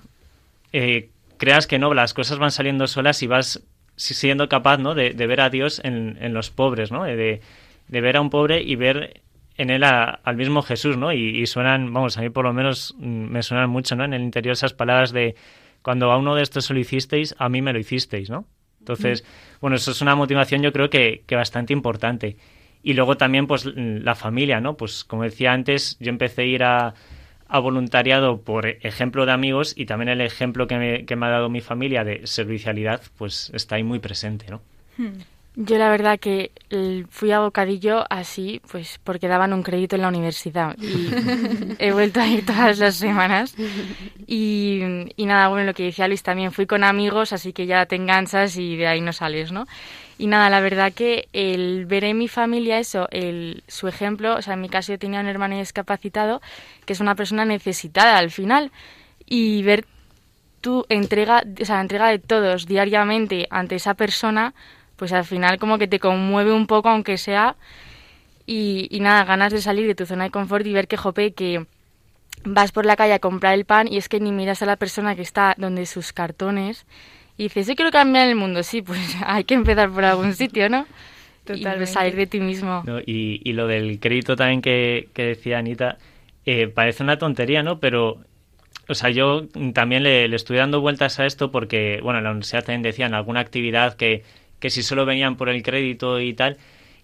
[0.73, 3.61] eh, creas que no, las cosas van saliendo solas y vas
[3.95, 4.95] siendo capaz, ¿no?
[4.95, 7.03] De, de ver a Dios en, en, los pobres, ¿no?
[7.03, 7.41] De,
[7.87, 9.21] de, ver a un pobre y ver
[9.57, 11.13] en él a, al mismo Jesús, ¿no?
[11.13, 14.05] Y, y, suenan, vamos, a mí por lo menos me suenan mucho, ¿no?
[14.05, 15.35] En el interior esas palabras de
[15.81, 18.45] cuando a uno de estos lo hicisteis, a mí me lo hicisteis, ¿no?
[18.79, 19.59] Entonces, mm.
[19.61, 22.37] bueno, eso es una motivación yo creo que, que bastante importante.
[22.83, 24.75] Y luego también, pues, la familia, ¿no?
[24.75, 26.95] Pues, como decía antes, yo empecé a ir a,
[27.51, 31.29] a voluntariado por ejemplo de amigos y también el ejemplo que me, que me, ha
[31.29, 34.61] dado mi familia de servicialidad, pues está ahí muy presente, ¿no?
[34.97, 35.19] Hmm.
[35.63, 36.51] Yo la verdad que
[37.11, 41.09] fui a Bocadillo así, pues porque daban un crédito en la universidad y
[41.77, 43.53] he vuelto a ir todas las semanas.
[44.25, 44.81] Y,
[45.15, 47.95] y, nada, bueno, lo que decía Luis también, fui con amigos, así que ya te
[47.95, 49.67] enganchas y de ahí no sales, ¿no?
[50.17, 54.41] Y nada, la verdad que el ver en mi familia eso, el, su ejemplo, o
[54.41, 56.41] sea, en mi caso yo tenía un hermano discapacitado,
[56.85, 58.71] que es una persona necesitada al final,
[59.27, 59.85] y ver
[60.61, 64.53] tu entrega, o sea, la entrega de todos diariamente ante esa persona,
[65.01, 67.55] pues al final como que te conmueve un poco, aunque sea,
[68.45, 71.33] y, y nada, ganas de salir de tu zona de confort y ver que, jope,
[71.33, 71.65] que
[72.43, 74.75] vas por la calle a comprar el pan y es que ni miras a la
[74.75, 76.85] persona que está donde sus cartones
[77.35, 80.69] y dices, yo quiero cambiar el mundo, sí, pues hay que empezar por algún sitio,
[80.69, 80.85] ¿no?
[81.45, 81.71] Totalmente.
[81.71, 82.83] Y pues salir de ti mismo.
[82.85, 85.97] No, y, y, lo del crédito también que, que decía Anita,
[86.45, 87.79] eh, parece una tontería, ¿no?
[87.79, 88.19] Pero,
[88.87, 92.29] o sea, yo también le, le, estoy dando vueltas a esto porque, bueno, en la
[92.29, 94.23] universidad también decían alguna actividad que,
[94.61, 96.57] que si solo venían por el crédito y tal.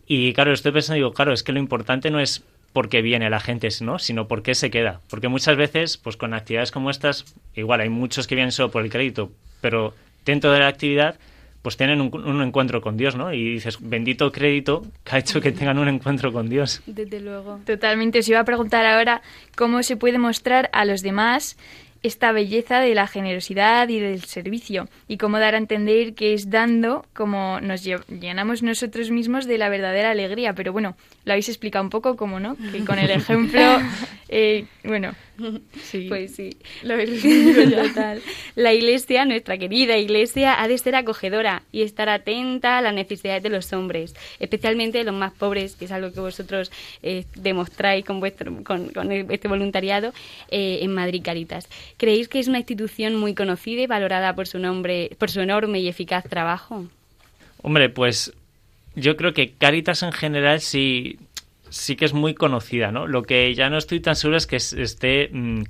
[0.05, 3.39] Y claro, estoy pensando, digo, claro, es que lo importante no es porque viene la
[3.41, 3.99] gente, ¿no?
[3.99, 5.01] Sino por qué se queda.
[5.09, 8.83] Porque muchas veces, pues con actividades como estas, igual hay muchos que vienen solo por
[8.83, 9.93] el crédito, pero
[10.23, 11.17] dentro de la actividad
[11.63, 13.33] pues tienen un, un, encuentro con Dios, ¿no?
[13.33, 16.81] Y dices, bendito crédito que ha hecho que tengan un encuentro con Dios.
[16.85, 17.59] Desde luego.
[17.65, 18.19] Totalmente.
[18.19, 19.21] Os iba a preguntar ahora
[19.57, 21.57] cómo se puede mostrar a los demás
[22.03, 26.49] esta belleza de la generosidad y del servicio y cómo dar a entender que es
[26.49, 30.53] dando como nos llenamos nosotros mismos de la verdadera alegría.
[30.53, 33.61] Pero bueno, lo habéis explicado un poco, como no, que con el ejemplo,
[34.29, 35.13] eh, bueno,
[35.83, 36.05] sí.
[36.07, 36.95] Pues sí, lo
[37.87, 38.21] total.
[38.55, 43.43] La iglesia, nuestra querida iglesia, ha de ser acogedora y estar atenta a las necesidades
[43.43, 46.71] de los hombres, especialmente de los más pobres, que es algo que vosotros
[47.03, 50.13] eh, demostráis con, vuestro, con, este voluntariado
[50.49, 51.67] eh, en Madrid Caritas.
[51.97, 55.79] ¿Creéis que es una institución muy conocida y valorada por su nombre, por su enorme
[55.79, 56.85] y eficaz trabajo?
[57.61, 58.33] Hombre, pues
[58.95, 61.19] yo creo que Caritas en general sí,
[61.69, 63.07] sí que es muy conocida, ¿no?
[63.07, 65.63] Lo que ya no estoy tan seguro es que esté mm,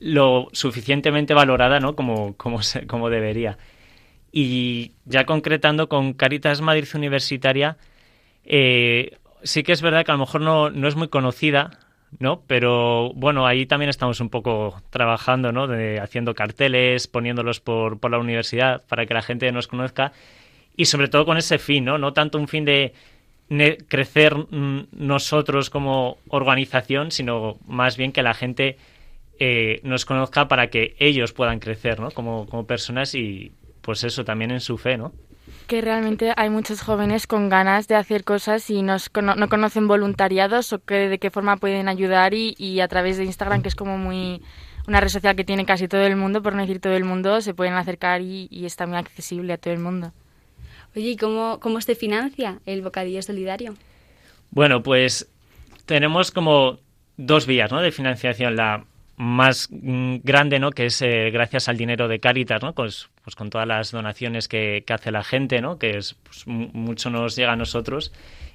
[0.00, 1.94] lo suficientemente valorada, ¿no?
[1.94, 3.58] Como, como, como debería.
[4.32, 7.76] Y ya concretando con Caritas Madrid Universitaria,
[8.44, 11.70] eh, sí que es verdad que a lo mejor no, no es muy conocida,
[12.18, 12.42] ¿no?
[12.46, 15.66] Pero bueno, ahí también estamos un poco trabajando, ¿no?
[15.66, 20.12] De, haciendo carteles, poniéndolos por, por la universidad para que la gente nos conozca
[20.76, 21.98] y sobre todo con ese fin, ¿no?
[21.98, 22.94] No tanto un fin de
[23.88, 28.76] crecer mm, nosotros como organización, sino más bien que la gente
[29.38, 32.10] eh, nos conozca para que ellos puedan crecer, ¿no?
[32.10, 35.12] Como, como personas y pues eso también en su fe, ¿no?
[35.66, 38.96] que realmente hay muchos jóvenes con ganas de hacer cosas y no,
[39.36, 43.24] no conocen voluntariados o que, de qué forma pueden ayudar y, y, a través de
[43.24, 44.42] Instagram, que es como muy
[44.88, 47.40] una red social que tiene casi todo el mundo, por no decir todo el mundo,
[47.40, 50.12] se pueden acercar y, y está muy accesible a todo el mundo.
[50.96, 53.74] Oye, ¿y cómo, cómo se financia el Bocadillo Solidario?
[54.50, 55.28] Bueno, pues
[55.86, 56.78] tenemos como
[57.16, 57.80] dos vías ¿no?
[57.80, 58.56] de financiación.
[58.56, 58.84] La
[59.20, 60.70] más mm, grande, ¿no?
[60.70, 62.72] que es eh, gracias al dinero de Caritas, ¿no?
[62.72, 65.78] pues, pues con todas las donaciones que, hace la gente, ¿no?
[65.78, 68.12] que es, pues, mucho nos llega a nosotros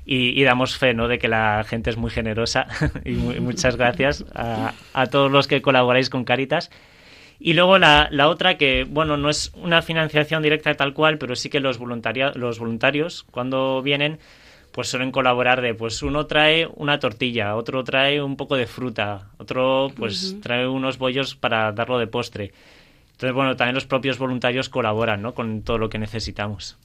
[0.08, 1.08] y, damos fe ¿no?
[1.08, 2.68] de que la gente es muy generosa
[3.06, 6.72] y muchas gracias a, a todos los que colaboráis con Caritas.
[7.40, 11.36] Y luego la, la, otra que, bueno, no es una financiación directa tal cual, pero
[11.36, 14.20] sí que los, los voluntarios cuando vienen
[14.76, 19.30] pues suelen colaborar de, pues uno trae una tortilla, otro trae un poco de fruta,
[19.38, 22.52] otro pues trae unos bollos para darlo de postre.
[23.14, 25.34] Entonces, bueno, también los propios voluntarios colaboran, ¿no?
[25.34, 26.78] Con todo lo que necesitamos.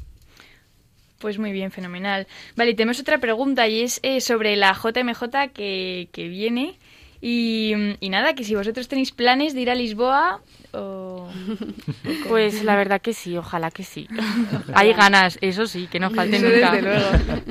[1.18, 2.28] Pues muy bien, fenomenal.
[2.54, 6.78] Vale, tenemos otra pregunta y es eh, sobre la JMJ que, que viene.
[7.22, 10.40] Y, nada, que si vosotros tenéis planes de ir a Lisboa
[10.72, 11.28] o...
[12.28, 14.08] Pues la verdad que sí, ojalá que sí.
[14.74, 16.72] Hay ganas, eso sí, que no falte nunca.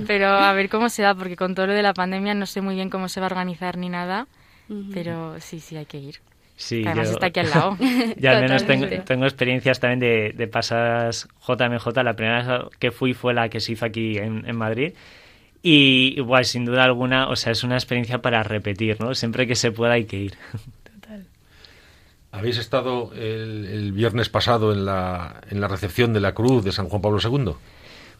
[0.08, 2.62] Pero a ver cómo se da, porque con todo lo de la pandemia no sé
[2.62, 4.28] muy bien cómo se va a organizar ni nada.
[4.94, 6.20] Pero sí, sí, hay que ir.
[6.56, 7.78] Sí, Además está aquí al lado.
[8.18, 12.04] Ya al menos tengo, tengo, experiencias también de, de pasadas JMJ.
[12.04, 14.94] La primera vez que fui fue la que se hizo aquí en, en Madrid.
[15.62, 19.14] Y igual, sin duda alguna, o sea, es una experiencia para repetir, ¿no?
[19.14, 20.34] Siempre que se pueda hay que ir.
[20.84, 21.26] Total.
[22.32, 26.88] ¿Habéis estado el, viernes pasado en la, en la recepción de la cruz de San
[26.88, 27.54] Juan Pablo II?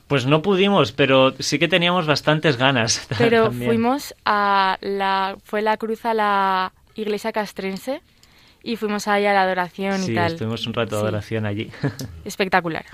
[0.08, 3.08] Pues no pudimos, pero sí que teníamos bastantes ganas.
[3.20, 8.02] Pero fuimos a la fue la cruz a la iglesia castrense
[8.64, 10.30] y fuimos ahí a la adoración y tal.
[10.30, 11.72] Sí, estuvimos un rato de adoración allí.
[12.26, 12.86] Espectacular.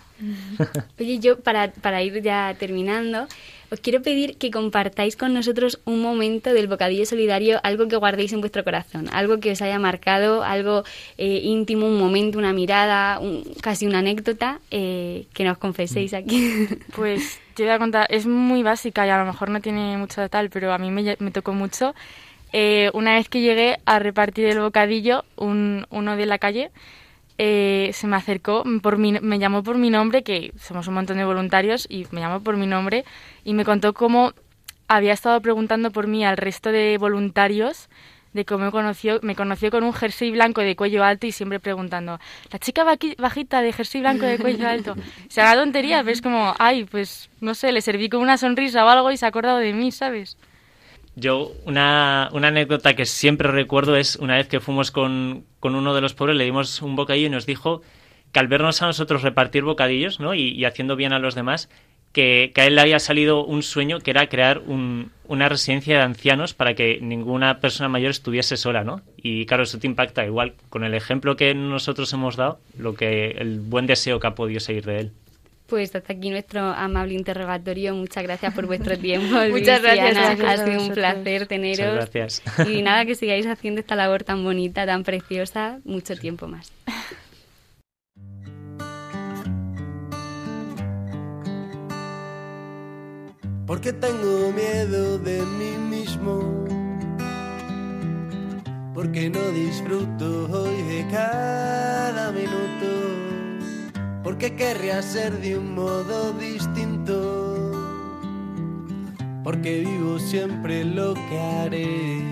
[1.00, 3.28] Oye, yo para, para ir ya terminando,
[3.72, 8.34] os quiero pedir que compartáis con nosotros un momento del bocadillo solidario, algo que guardéis
[8.34, 10.84] en vuestro corazón, algo que os haya marcado, algo
[11.18, 13.20] eh, íntimo, un momento, una mirada,
[13.62, 16.16] casi una anécdota, eh, que nos confeséis mm.
[16.16, 16.68] aquí.
[16.96, 20.22] Pues te voy a contar, es muy básica y a lo mejor no tiene mucho
[20.22, 21.94] de tal, pero a mí me, me tocó mucho.
[22.54, 26.72] Eh, una vez que llegué a repartir el bocadillo, un, uno de la calle
[27.38, 31.26] eh, se me acercó, por me llamó por mi nombre, que somos un montón de
[31.26, 33.06] voluntarios, y me llamó por mi nombre
[33.44, 34.34] y me contó cómo
[34.88, 37.90] había estado preguntando por mí al resto de voluntarios
[38.36, 41.62] de cómo me conoció, me conoció con un jersey blanco de cuello alto y siempre
[41.62, 42.20] preguntando,
[42.52, 44.92] la chica bajita de jersey blanco de cuello alto.
[44.92, 48.84] O sea, tontería, pero es como, ay, pues no sé, le serví con una sonrisa
[48.84, 50.38] o algo y se ha acordado de mí, ¿sabes?
[51.16, 55.96] Yo, una, una, anécdota que siempre recuerdo es una vez que fuimos con, con, uno
[55.96, 57.82] de los pobres, le dimos un bocadillo y nos dijo
[58.34, 60.34] que al vernos a nosotros repartir bocadillos ¿no?
[60.34, 61.70] y, haciendo bien a los demás,
[62.12, 66.04] que, a él le había salido un sueño que era crear un, una residencia de
[66.04, 69.02] ancianos para que ninguna persona mayor estuviese sola, ¿no?
[69.16, 73.32] Y claro, eso te impacta igual con el ejemplo que nosotros hemos dado, lo que
[73.38, 75.12] el buen deseo que ha podido seguir de él.
[75.68, 77.96] Pues hasta aquí nuestro amable interrogatorio.
[77.96, 79.36] Muchas gracias por vuestro tiempo.
[79.50, 80.40] Muchas gracias.
[80.44, 81.96] Ha sido un placer teneros.
[81.96, 82.44] gracias.
[82.68, 86.72] Y nada, que sigáis haciendo esta labor tan bonita, tan preciosa, mucho tiempo más.
[93.66, 96.66] Porque tengo miedo de mí mismo
[98.96, 103.25] porque no disfruto hoy de cada minuto,
[104.26, 107.72] porque querría ser de un modo distinto,
[109.44, 112.24] porque vivo siempre lo que haré.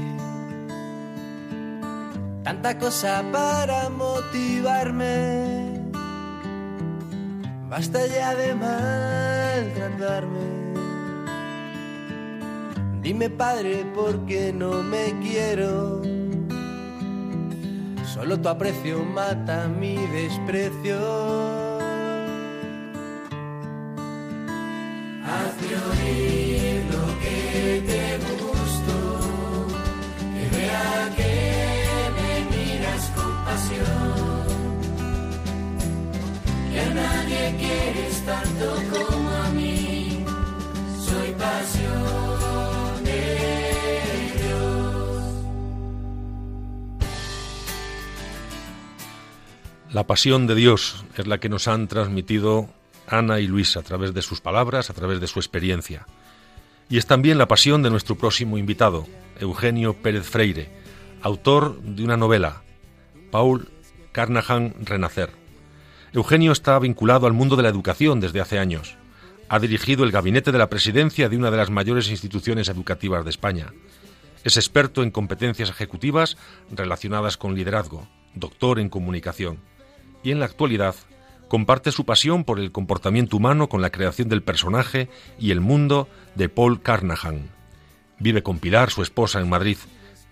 [2.43, 5.83] Tanta cosa para motivarme,
[7.69, 10.63] basta ya de maltratarme.
[13.03, 16.01] Dime padre, ¿por qué no me quiero?
[18.03, 21.72] Solo tu aprecio mata mi desprecio.
[25.71, 28.03] Lo que te
[28.43, 28.95] gusto,
[30.33, 31.35] que vea que
[32.17, 34.43] me miras con pasión.
[36.71, 40.25] Que a nadie quieres tanto como a mí,
[40.99, 43.21] soy pasión de
[44.37, 45.23] Dios.
[49.91, 52.69] La pasión de Dios es la que nos han transmitido
[53.07, 56.05] Ana y Luis a través de sus palabras, a través de su experiencia.
[56.89, 59.07] Y es también la pasión de nuestro próximo invitado,
[59.39, 60.69] Eugenio Pérez Freire,
[61.21, 62.63] autor de una novela,
[63.31, 63.69] Paul
[64.11, 65.31] Carnahan Renacer.
[66.13, 68.95] Eugenio está vinculado al mundo de la educación desde hace años.
[69.49, 73.31] Ha dirigido el gabinete de la presidencia de una de las mayores instituciones educativas de
[73.31, 73.73] España.
[74.43, 76.37] Es experto en competencias ejecutivas
[76.69, 79.59] relacionadas con liderazgo, doctor en comunicación.
[80.23, 80.95] Y en la actualidad
[81.53, 86.09] comparte su pasión por el comportamiento humano con la creación del personaje y el mundo
[86.33, 87.51] de Paul Carnahan.
[88.17, 89.77] Vive con Pilar, su esposa, en Madrid.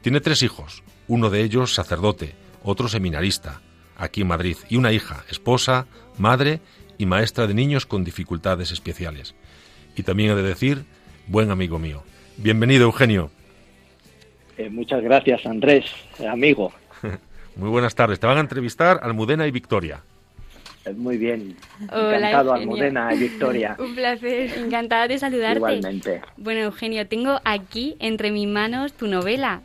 [0.01, 3.61] Tiene tres hijos, uno de ellos sacerdote, otro seminarista,
[3.97, 5.85] aquí en Madrid, y una hija, esposa,
[6.17, 6.59] madre
[6.97, 9.35] y maestra de niños con dificultades especiales.
[9.95, 10.85] Y también he de decir,
[11.27, 12.01] buen amigo mío.
[12.37, 13.29] Bienvenido, Eugenio.
[14.57, 15.85] Eh, muchas gracias, Andrés,
[16.27, 16.73] amigo.
[17.55, 18.19] Muy buenas tardes.
[18.19, 20.01] Te van a entrevistar Almudena y Victoria.
[20.85, 21.55] Eh, Muy bien.
[21.91, 22.73] Hola, Encantado, Eugenio.
[22.73, 23.75] Almudena y Victoria.
[23.79, 24.57] Un placer.
[24.57, 25.57] Encantada de saludarte.
[25.57, 26.21] Igualmente.
[26.37, 29.61] Bueno, Eugenio, tengo aquí entre mis manos tu novela,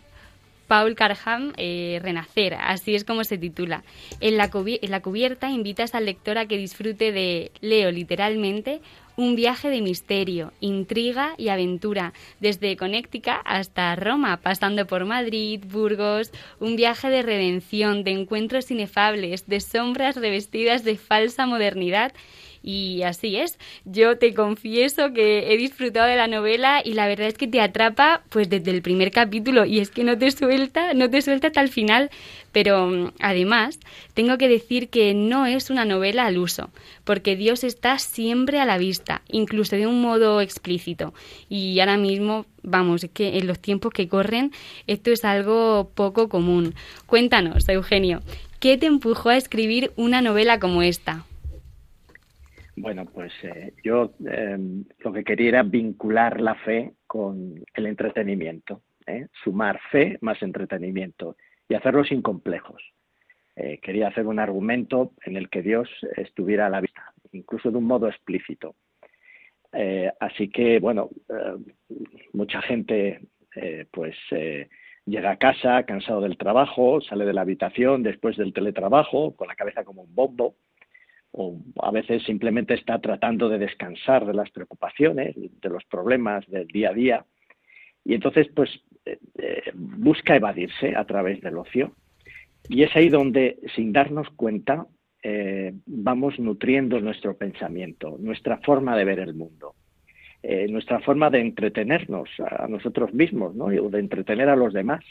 [0.66, 3.84] Paul Carham, eh, Renacer, así es como se titula.
[4.20, 8.80] En la, en la cubierta invitas al lector a que disfrute de, leo literalmente,
[9.16, 16.32] un viaje de misterio, intriga y aventura, desde Connecticut hasta Roma, pasando por Madrid, Burgos,
[16.60, 22.12] un viaje de redención, de encuentros inefables, de sombras revestidas de falsa modernidad
[22.66, 23.58] y así es.
[23.84, 27.60] Yo te confieso que he disfrutado de la novela y la verdad es que te
[27.60, 31.46] atrapa pues desde el primer capítulo y es que no te suelta, no te suelta
[31.46, 32.10] hasta el final.
[32.50, 33.78] Pero mm, además
[34.14, 36.70] tengo que decir que no es una novela al uso,
[37.04, 41.14] porque Dios está siempre a la vista, incluso de un modo explícito.
[41.48, 44.50] Y ahora mismo, vamos, es que en los tiempos que corren
[44.88, 46.74] esto es algo poco común.
[47.06, 48.22] Cuéntanos, Eugenio,
[48.58, 51.24] ¿qué te empujó a escribir una novela como esta?
[52.76, 54.58] Bueno, pues eh, yo eh,
[54.98, 59.28] lo que quería era vincular la fe con el entretenimiento, ¿eh?
[59.42, 61.36] sumar fe más entretenimiento
[61.68, 62.82] y hacerlo sin complejos.
[63.56, 67.78] Eh, quería hacer un argumento en el que Dios estuviera a la vista, incluso de
[67.78, 68.74] un modo explícito.
[69.72, 71.72] Eh, así que, bueno, eh,
[72.32, 73.20] mucha gente
[73.90, 74.14] pues
[75.06, 79.54] llega a casa cansado del trabajo, sale de la habitación después del teletrabajo con la
[79.54, 80.56] cabeza como un bombo
[81.36, 86.66] o a veces simplemente está tratando de descansar de las preocupaciones, de los problemas del
[86.66, 87.24] día a día,
[88.04, 88.70] y entonces pues
[89.04, 91.92] eh, eh, busca evadirse a través del ocio.
[92.68, 94.86] Y es ahí donde, sin darnos cuenta,
[95.22, 99.74] eh, vamos nutriendo nuestro pensamiento, nuestra forma de ver el mundo,
[100.68, 103.64] nuestra forma de entretenernos a nosotros mismos, ¿no?
[103.64, 105.04] o de entretener a los demás.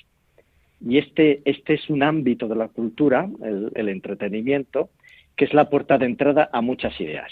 [0.79, 4.91] Y este, este es un ámbito de la cultura, el entretenimiento,
[5.35, 7.31] que es la puerta de entrada a muchas ideas.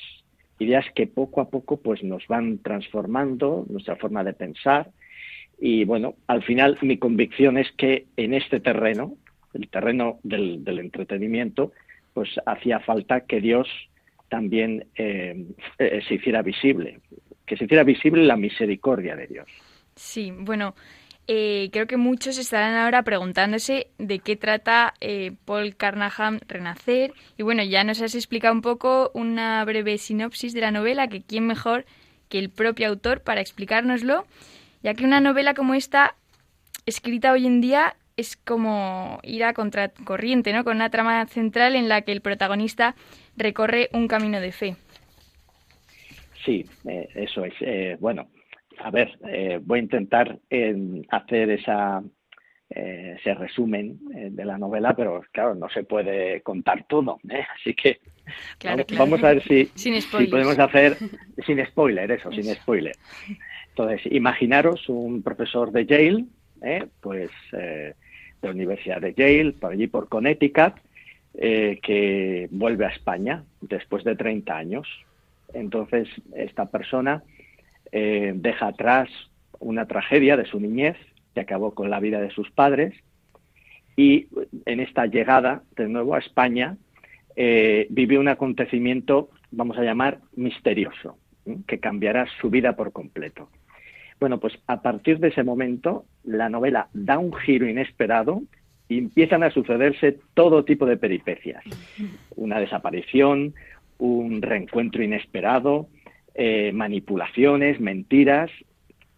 [0.60, 4.92] Ideas que poco a poco pues, nos van transformando nuestra forma de pensar.
[5.60, 9.16] Y bueno, al final mi convicción es que en este terreno,
[9.54, 11.72] el terreno del, entretenimiento,
[12.14, 13.68] pues hacía falta que Dios
[14.30, 15.46] también eh,
[15.78, 17.00] eh, se hiciera visible,
[17.46, 19.48] que se hiciera visible la misericordia de Dios.
[19.96, 20.76] Sí, bueno,
[21.28, 27.14] eh, creo que muchos estarán ahora preguntándose de qué trata eh, Paul Carnahan Renacer.
[27.38, 31.22] Y bueno, ya nos has explicado un poco una breve sinopsis de la novela, que
[31.22, 31.86] quién mejor
[32.30, 34.26] que el propio autor para explicárnoslo,
[34.82, 36.16] ya que una novela como esta,
[36.86, 40.64] escrita hoy en día, es como ir a contracorriente, ¿no?
[40.64, 42.96] Con una trama central en la que el protagonista
[43.38, 44.76] recorre un camino de fe.
[46.46, 47.54] Sí, eh, eso es.
[47.62, 48.28] Eh, bueno,
[48.80, 52.04] a ver, eh, voy a intentar eh, hacer esa,
[52.76, 57.46] eh, se resumen eh, de la novela, pero claro, no se puede contar todo, ¿eh?
[57.56, 58.00] así que
[58.98, 60.98] vamos, a ver si, si, podemos hacer,
[61.46, 62.96] sin spoiler, eso, sin spoiler.
[63.70, 66.26] Entonces, imaginaros un profesor de Yale,
[67.00, 67.94] pues de
[68.42, 70.74] la Universidad de Yale, por allí por Connecticut,
[71.34, 74.88] que vuelve a España después de 30 años.
[75.54, 77.22] Entonces, esta persona
[77.94, 79.10] deja atrás
[79.60, 80.98] una tragedia de su niñez,
[81.34, 82.94] que acabó con la vida de sus padres.
[83.96, 84.28] Y
[84.66, 86.78] en esta llegada de nuevo a España
[87.36, 91.18] eh, vivió un acontecimiento, vamos a llamar, misterioso,
[91.68, 93.50] que cambiará su vida por completo.
[94.20, 98.42] Bueno, pues a partir de ese momento la novela da un giro inesperado
[98.88, 101.64] y empiezan a sucederse todo tipo de peripecias.
[102.36, 103.54] Una desaparición,
[103.98, 105.88] un reencuentro inesperado,
[106.36, 108.50] eh, manipulaciones, mentiras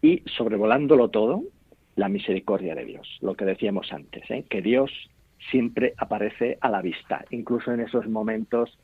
[0.01, 1.43] y sobrevolándolo todo,
[1.95, 4.43] la misericordia de Dios, lo que decíamos antes, ¿eh?
[4.49, 4.91] que Dios
[5.49, 8.77] siempre aparece a la vista, incluso en esos momentos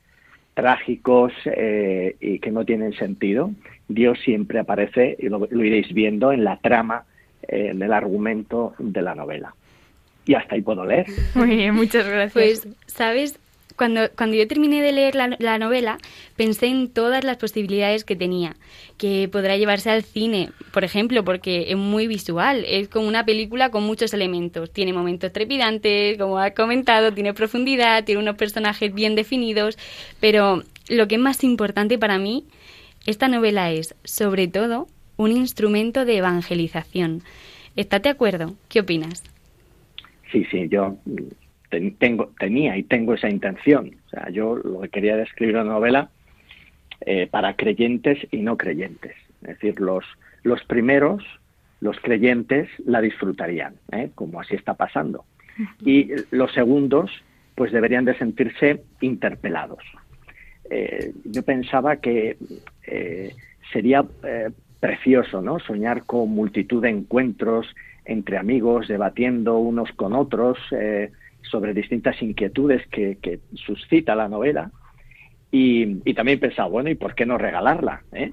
[0.54, 3.50] trágicos eh, y que no tienen sentido,
[3.88, 7.04] Dios siempre aparece y lo, iréis viendo en la trama,
[7.42, 9.54] eh, en el argumento de la novela.
[10.24, 11.06] Y hasta ahí puedo leer.
[11.34, 12.32] Muy bien, muchas gracias.
[12.32, 13.40] Pues, ¿sabes?
[13.76, 15.98] Cuando, cuando yo terminé de leer la, novela,
[16.36, 18.56] pensé en todas las posibilidades que tenía,
[18.98, 23.70] que podrá llevarse al cine, por ejemplo, porque es muy visual, es como una película
[23.70, 29.14] con muchos elementos, tiene momentos trepidantes, como ha comentado, tiene profundidad, tiene unos personajes bien
[29.14, 29.78] definidos,
[30.20, 32.44] pero lo que es más importante para mí,
[33.06, 37.22] esta novela es, sobre todo, un instrumento de evangelización.
[37.76, 38.54] ¿Estás de acuerdo?
[38.68, 39.22] ¿Qué opinas?
[40.30, 40.96] Sí, sí, yo
[41.98, 43.96] tengo, tenía y tengo esa intención.
[44.06, 46.10] O sea, yo lo que quería era escribir una novela
[47.04, 49.12] eh, para creyentes y no creyentes.
[49.42, 50.04] Es decir, los,
[50.42, 51.24] los primeros,
[51.80, 54.10] los creyentes, la disfrutarían, ¿eh?
[54.14, 55.24] como así está pasando.
[55.84, 57.10] Y los segundos,
[57.54, 59.82] pues deberían de sentirse interpelados.
[60.70, 62.36] Eh, yo pensaba que
[63.72, 64.04] sería
[64.80, 65.58] precioso, ¿no?
[65.58, 67.66] Soñar con multitud de encuentros
[68.04, 70.58] entre amigos, debatiendo unos con otros,
[71.50, 74.70] sobre distintas inquietudes que, suscita la novela.
[75.50, 78.02] Y, también he pensado, bueno, ¿y por qué no regalarla?
[78.12, 78.32] Eh?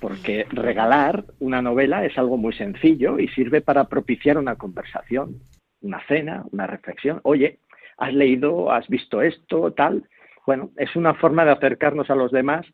[0.00, 5.40] Porque regalar una novela es algo muy sencillo y sirve para propiciar una conversación,
[5.80, 7.20] una cena, una reflexión.
[7.24, 7.58] Oye,
[7.96, 10.04] ¿has leído, has visto esto, tal?
[10.46, 12.66] Bueno, es una forma de acercarnos a los demás,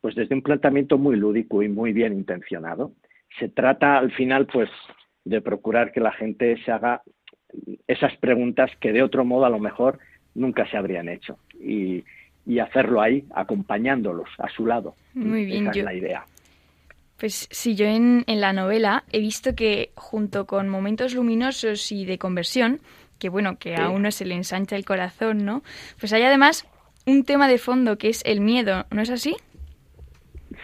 [0.00, 2.92] pues desde un planteamiento muy lúdico y muy bien intencionado.
[3.38, 4.70] Se trata al final, pues,
[5.24, 7.02] de procurar que la gente se haga
[7.86, 9.98] esas preguntas que de otro modo a lo mejor
[10.34, 11.38] nunca se habrían hecho.
[11.60, 12.04] Y,
[12.60, 14.94] hacerlo ahí, acompañándolos a su lado.
[15.14, 16.24] Muy bien, Esa es la idea.
[17.18, 22.18] Pues sí, yo en, la novela he visto que junto con momentos luminosos y de
[22.18, 22.80] conversión,
[23.20, 25.62] que bueno, que a uno se le ensancha el corazón, ¿no?
[26.00, 26.66] Pues hay además
[27.06, 29.36] un tema de fondo que es el miedo, ¿no es así?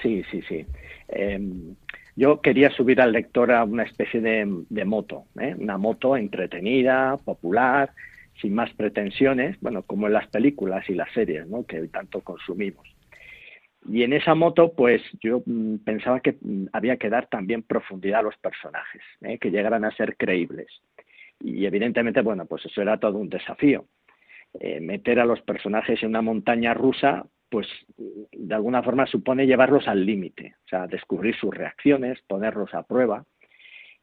[0.02, 0.66] Sí, sí, sí.
[1.08, 1.76] Em,
[2.18, 5.54] yo quería subir al lector a una especie de, moto, ¿eh?
[5.56, 7.92] una moto entretenida, popular,
[8.40, 11.64] sin más pretensiones, bueno, como en las películas y las series, ¿no?
[11.64, 12.88] que tanto consumimos.
[13.88, 18.18] Y en esa moto, pues yo mm, pensaba que mm, había que dar también profundidad
[18.18, 19.38] a los personajes, ¿eh?
[19.38, 20.66] que llegaran a ser creíbles.
[21.38, 23.84] Y evidentemente, bueno, pues eso era todo un desafío.
[24.58, 27.66] Eh, meter a los personajes en una montaña rusa, pues
[28.32, 33.24] de alguna forma supone llevarlos al límite, o sea, descubrir sus reacciones, ponerlos a prueba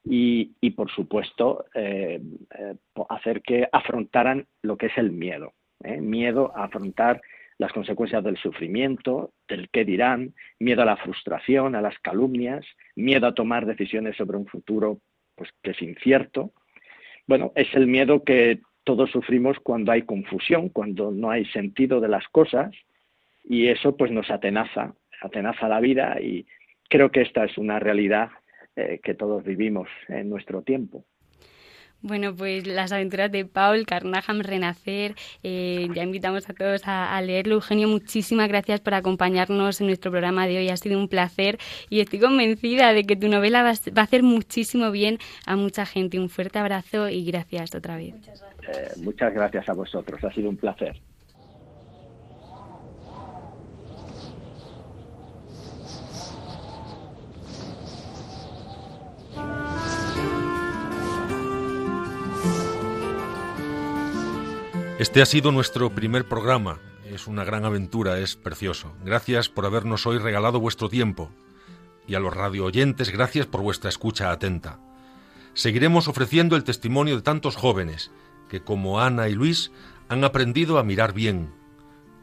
[0.08, 2.22] y, por supuesto, eh,
[2.58, 2.76] eh,
[3.10, 6.00] hacer que afrontaran lo que es el miedo, ¿eh?
[6.00, 7.22] miedo a afrontar
[7.58, 12.66] las consecuencias del sufrimiento, del qué dirán, miedo a la frustración, a las calumnias,
[12.96, 15.00] miedo a tomar decisiones sobre un futuro
[15.36, 16.52] pues que es incierto.
[17.28, 22.10] Bueno, es el miedo que todos sufrimos cuando hay confusión, cuando no hay sentido de
[22.10, 22.72] las cosas,
[23.48, 26.46] y eso pues nos atenaza, atenaza la vida y
[26.90, 28.30] creo que esta es una realidad
[28.76, 31.06] eh, que todos vivimos en nuestro tiempo.
[32.02, 37.56] Bueno, pues las aventuras de Paul Carnaham Renacer, eh, ya invitamos a todos a, leerlo.
[37.56, 40.70] Eugenio, muchísimas gracias por acompañarnos en nuestro programa de hoy.
[40.70, 41.58] Ha sido un placer
[41.90, 45.18] y estoy convencida de que tu novela va, a hacer muchísimo bien
[45.48, 46.20] a mucha gente.
[46.20, 48.14] Un fuerte abrazo y gracias otra vez.
[48.98, 51.02] muchas gracias eh, a vosotros, ha sido un placer.
[65.06, 66.80] Este ha sido nuestro primer programa.
[67.06, 68.92] Es una gran aventura, es precioso.
[69.06, 71.30] Gracias por habernos hoy regalado vuestro tiempo.
[72.08, 74.80] Y a los radio oyentes, gracias por vuestra escucha atenta.
[75.54, 78.10] Seguiremos ofreciendo el testimonio de tantos jóvenes
[78.50, 79.72] que, como Ana y Luis,
[80.10, 81.54] han aprendido a mirar bien,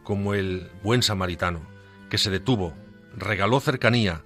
[0.03, 1.61] como el buen samaritano,
[2.09, 2.73] que se detuvo,
[3.15, 4.25] regaló cercanía,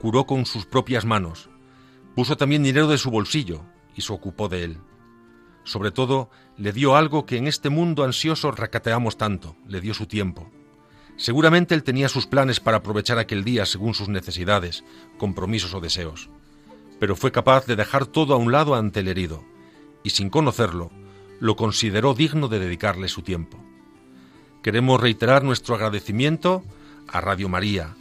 [0.00, 1.50] curó con sus propias manos,
[2.14, 3.62] puso también dinero de su bolsillo
[3.96, 4.78] y se ocupó de él.
[5.66, 10.06] Sobre todo, le dio algo que en este mundo ansioso recateamos tanto, le dio su
[10.06, 10.48] tiempo.
[11.16, 14.84] Seguramente él tenía sus planes para aprovechar aquel día según sus necesidades,
[15.18, 16.30] compromisos o deseos,
[17.00, 19.42] pero fue capaz de dejar todo a un lado ante el herido,
[20.04, 20.92] y sin conocerlo,
[21.40, 23.58] lo consideró digno de dedicarle su tiempo.
[24.62, 26.62] Queremos reiterar nuestro agradecimiento
[27.08, 27.96] a Radio María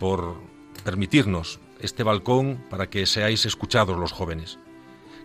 [0.00, 0.34] por
[0.82, 4.58] permitirnos este balcón para que seáis escuchados los jóvenes.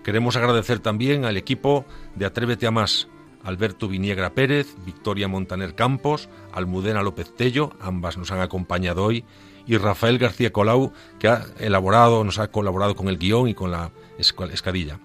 [0.09, 1.85] Queremos agradecer también al equipo
[2.15, 3.07] de Atrévete a Más,
[3.43, 9.23] Alberto Viniegra Pérez, Victoria Montaner Campos, Almudena López Tello, ambas nos han acompañado hoy,
[9.67, 13.69] y Rafael García Colau, que ha elaborado, nos ha colaborado con el guion y con
[13.69, 14.99] la escadilla.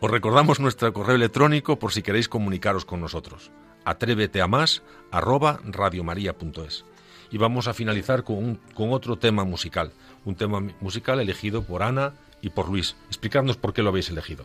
[0.00, 3.52] Os recordamos nuestro correo electrónico por si queréis comunicaros con nosotros.
[3.84, 4.82] Atrévete a más
[5.12, 6.84] arroba radiomaria.es.
[7.30, 9.92] Y vamos a finalizar con, con otro tema musical,
[10.24, 12.14] un tema musical elegido por Ana
[12.44, 12.94] y por Luis.
[13.08, 14.44] Explicadnos por qué lo habéis elegido.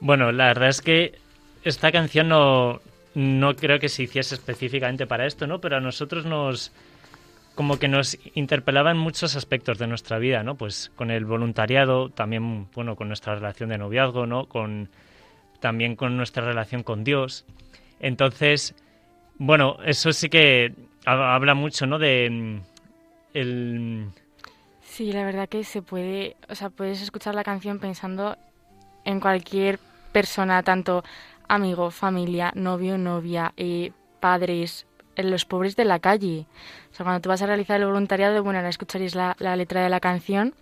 [0.00, 1.18] Bueno, la verdad es que
[1.64, 2.80] esta canción no,
[3.14, 5.60] no creo que se hiciese específicamente para esto, ¿no?
[5.60, 6.72] Pero a nosotros nos
[7.54, 10.54] como que nos interpelaba en muchos aspectos de nuestra vida, ¿no?
[10.54, 14.46] Pues con el voluntariado, también, bueno, con nuestra relación de noviazgo, ¿no?
[14.46, 14.88] Con
[15.60, 17.44] también con nuestra relación con Dios.
[18.00, 18.74] Entonces,
[19.36, 20.72] bueno, eso sí que
[21.04, 21.98] habla mucho, ¿no?
[21.98, 22.60] De mm,
[23.34, 24.06] el
[24.92, 28.36] Sí, la verdad que se puede, o sea, puedes escuchar la canción pensando
[29.06, 29.78] en cualquier
[30.12, 31.02] persona, tanto
[31.48, 34.86] amigo, familia, novio, novia, eh, padres,
[35.16, 36.44] en los pobres de la calle.
[36.90, 39.82] O sea, cuando tú vas a realizar el voluntariado, bueno, ahora escucharéis la, la letra
[39.82, 40.54] de la canción,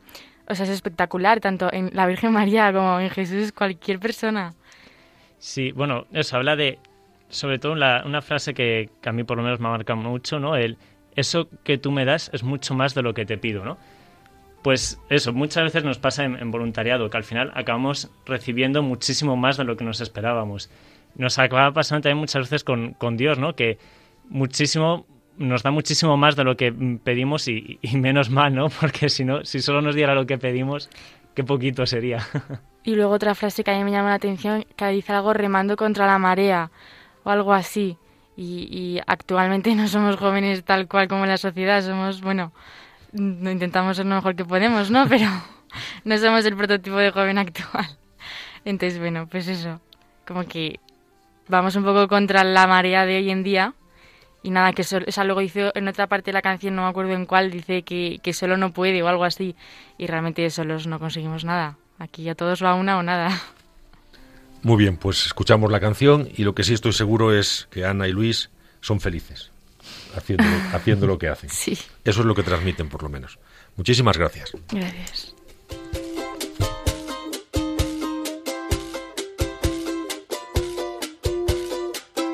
[0.48, 4.54] o sea, es espectacular, tanto en la Virgen María como en Jesús, cualquier persona.
[5.40, 6.78] Sí, bueno, eso habla de,
[7.30, 10.38] sobre todo una, frase que, que, a mí por lo menos me ha marcado mucho,
[10.38, 10.54] ¿no?
[10.54, 10.78] El,
[11.16, 13.76] eso que tú me das es mucho más de lo que te pido, ¿no?
[14.62, 19.56] Pues eso, muchas veces nos pasa en, voluntariado, que al final acabamos recibiendo muchísimo más
[19.56, 20.70] de lo que nos esperábamos.
[21.14, 23.54] Nos acaba pasando también muchas veces con, Dios, ¿no?
[23.54, 23.78] Que
[24.28, 25.06] muchísimo
[25.38, 28.68] nos da muchísimo más de lo que pedimos y, y, menos mal, ¿no?
[28.80, 30.90] Porque si no, si solo nos diera lo que pedimos,
[31.34, 32.26] qué poquito sería.
[32.82, 35.76] Y luego otra frase que a mí me llama la atención, que dice algo remando
[35.76, 36.70] contra la marea
[37.24, 37.98] o algo así.
[38.36, 42.52] Y, y actualmente no somos jóvenes tal cual como la sociedad, somos, bueno,
[43.12, 45.08] intentamos ser lo mejor que podemos, ¿no?
[45.08, 45.26] Pero
[46.04, 47.86] no somos el prototipo de joven actual.
[48.64, 49.80] Entonces, bueno, pues eso,
[50.26, 50.80] como que
[51.48, 53.74] vamos un poco contra la marea de hoy en día.
[54.42, 56.88] Y nada, que eso, esa luego hizo en otra parte de la canción, no me
[56.88, 59.54] acuerdo en cuál, dice que, que solo no puede o algo así.
[59.98, 61.76] Y realmente solos no conseguimos nada.
[61.98, 63.38] Aquí a todos va una o nada.
[64.62, 68.08] Muy bien, pues escuchamos la canción y lo que sí estoy seguro es que Ana
[68.08, 68.50] y Luis
[68.80, 69.50] son felices
[70.16, 71.50] haciendo, haciendo lo que hacen.
[71.50, 71.78] Sí.
[72.04, 73.38] Eso es lo que transmiten, por lo menos.
[73.76, 74.52] Muchísimas gracias.
[74.70, 75.34] Gracias.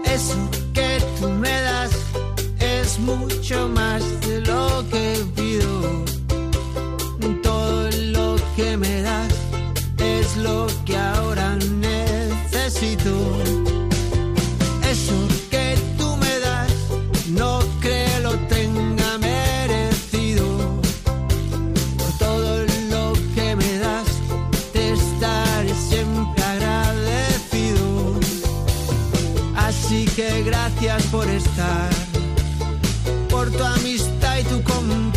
[0.05, 1.93] Eso que tú me das
[2.59, 6.05] es mucho más de lo que pido.
[7.43, 8.86] Todo lo que me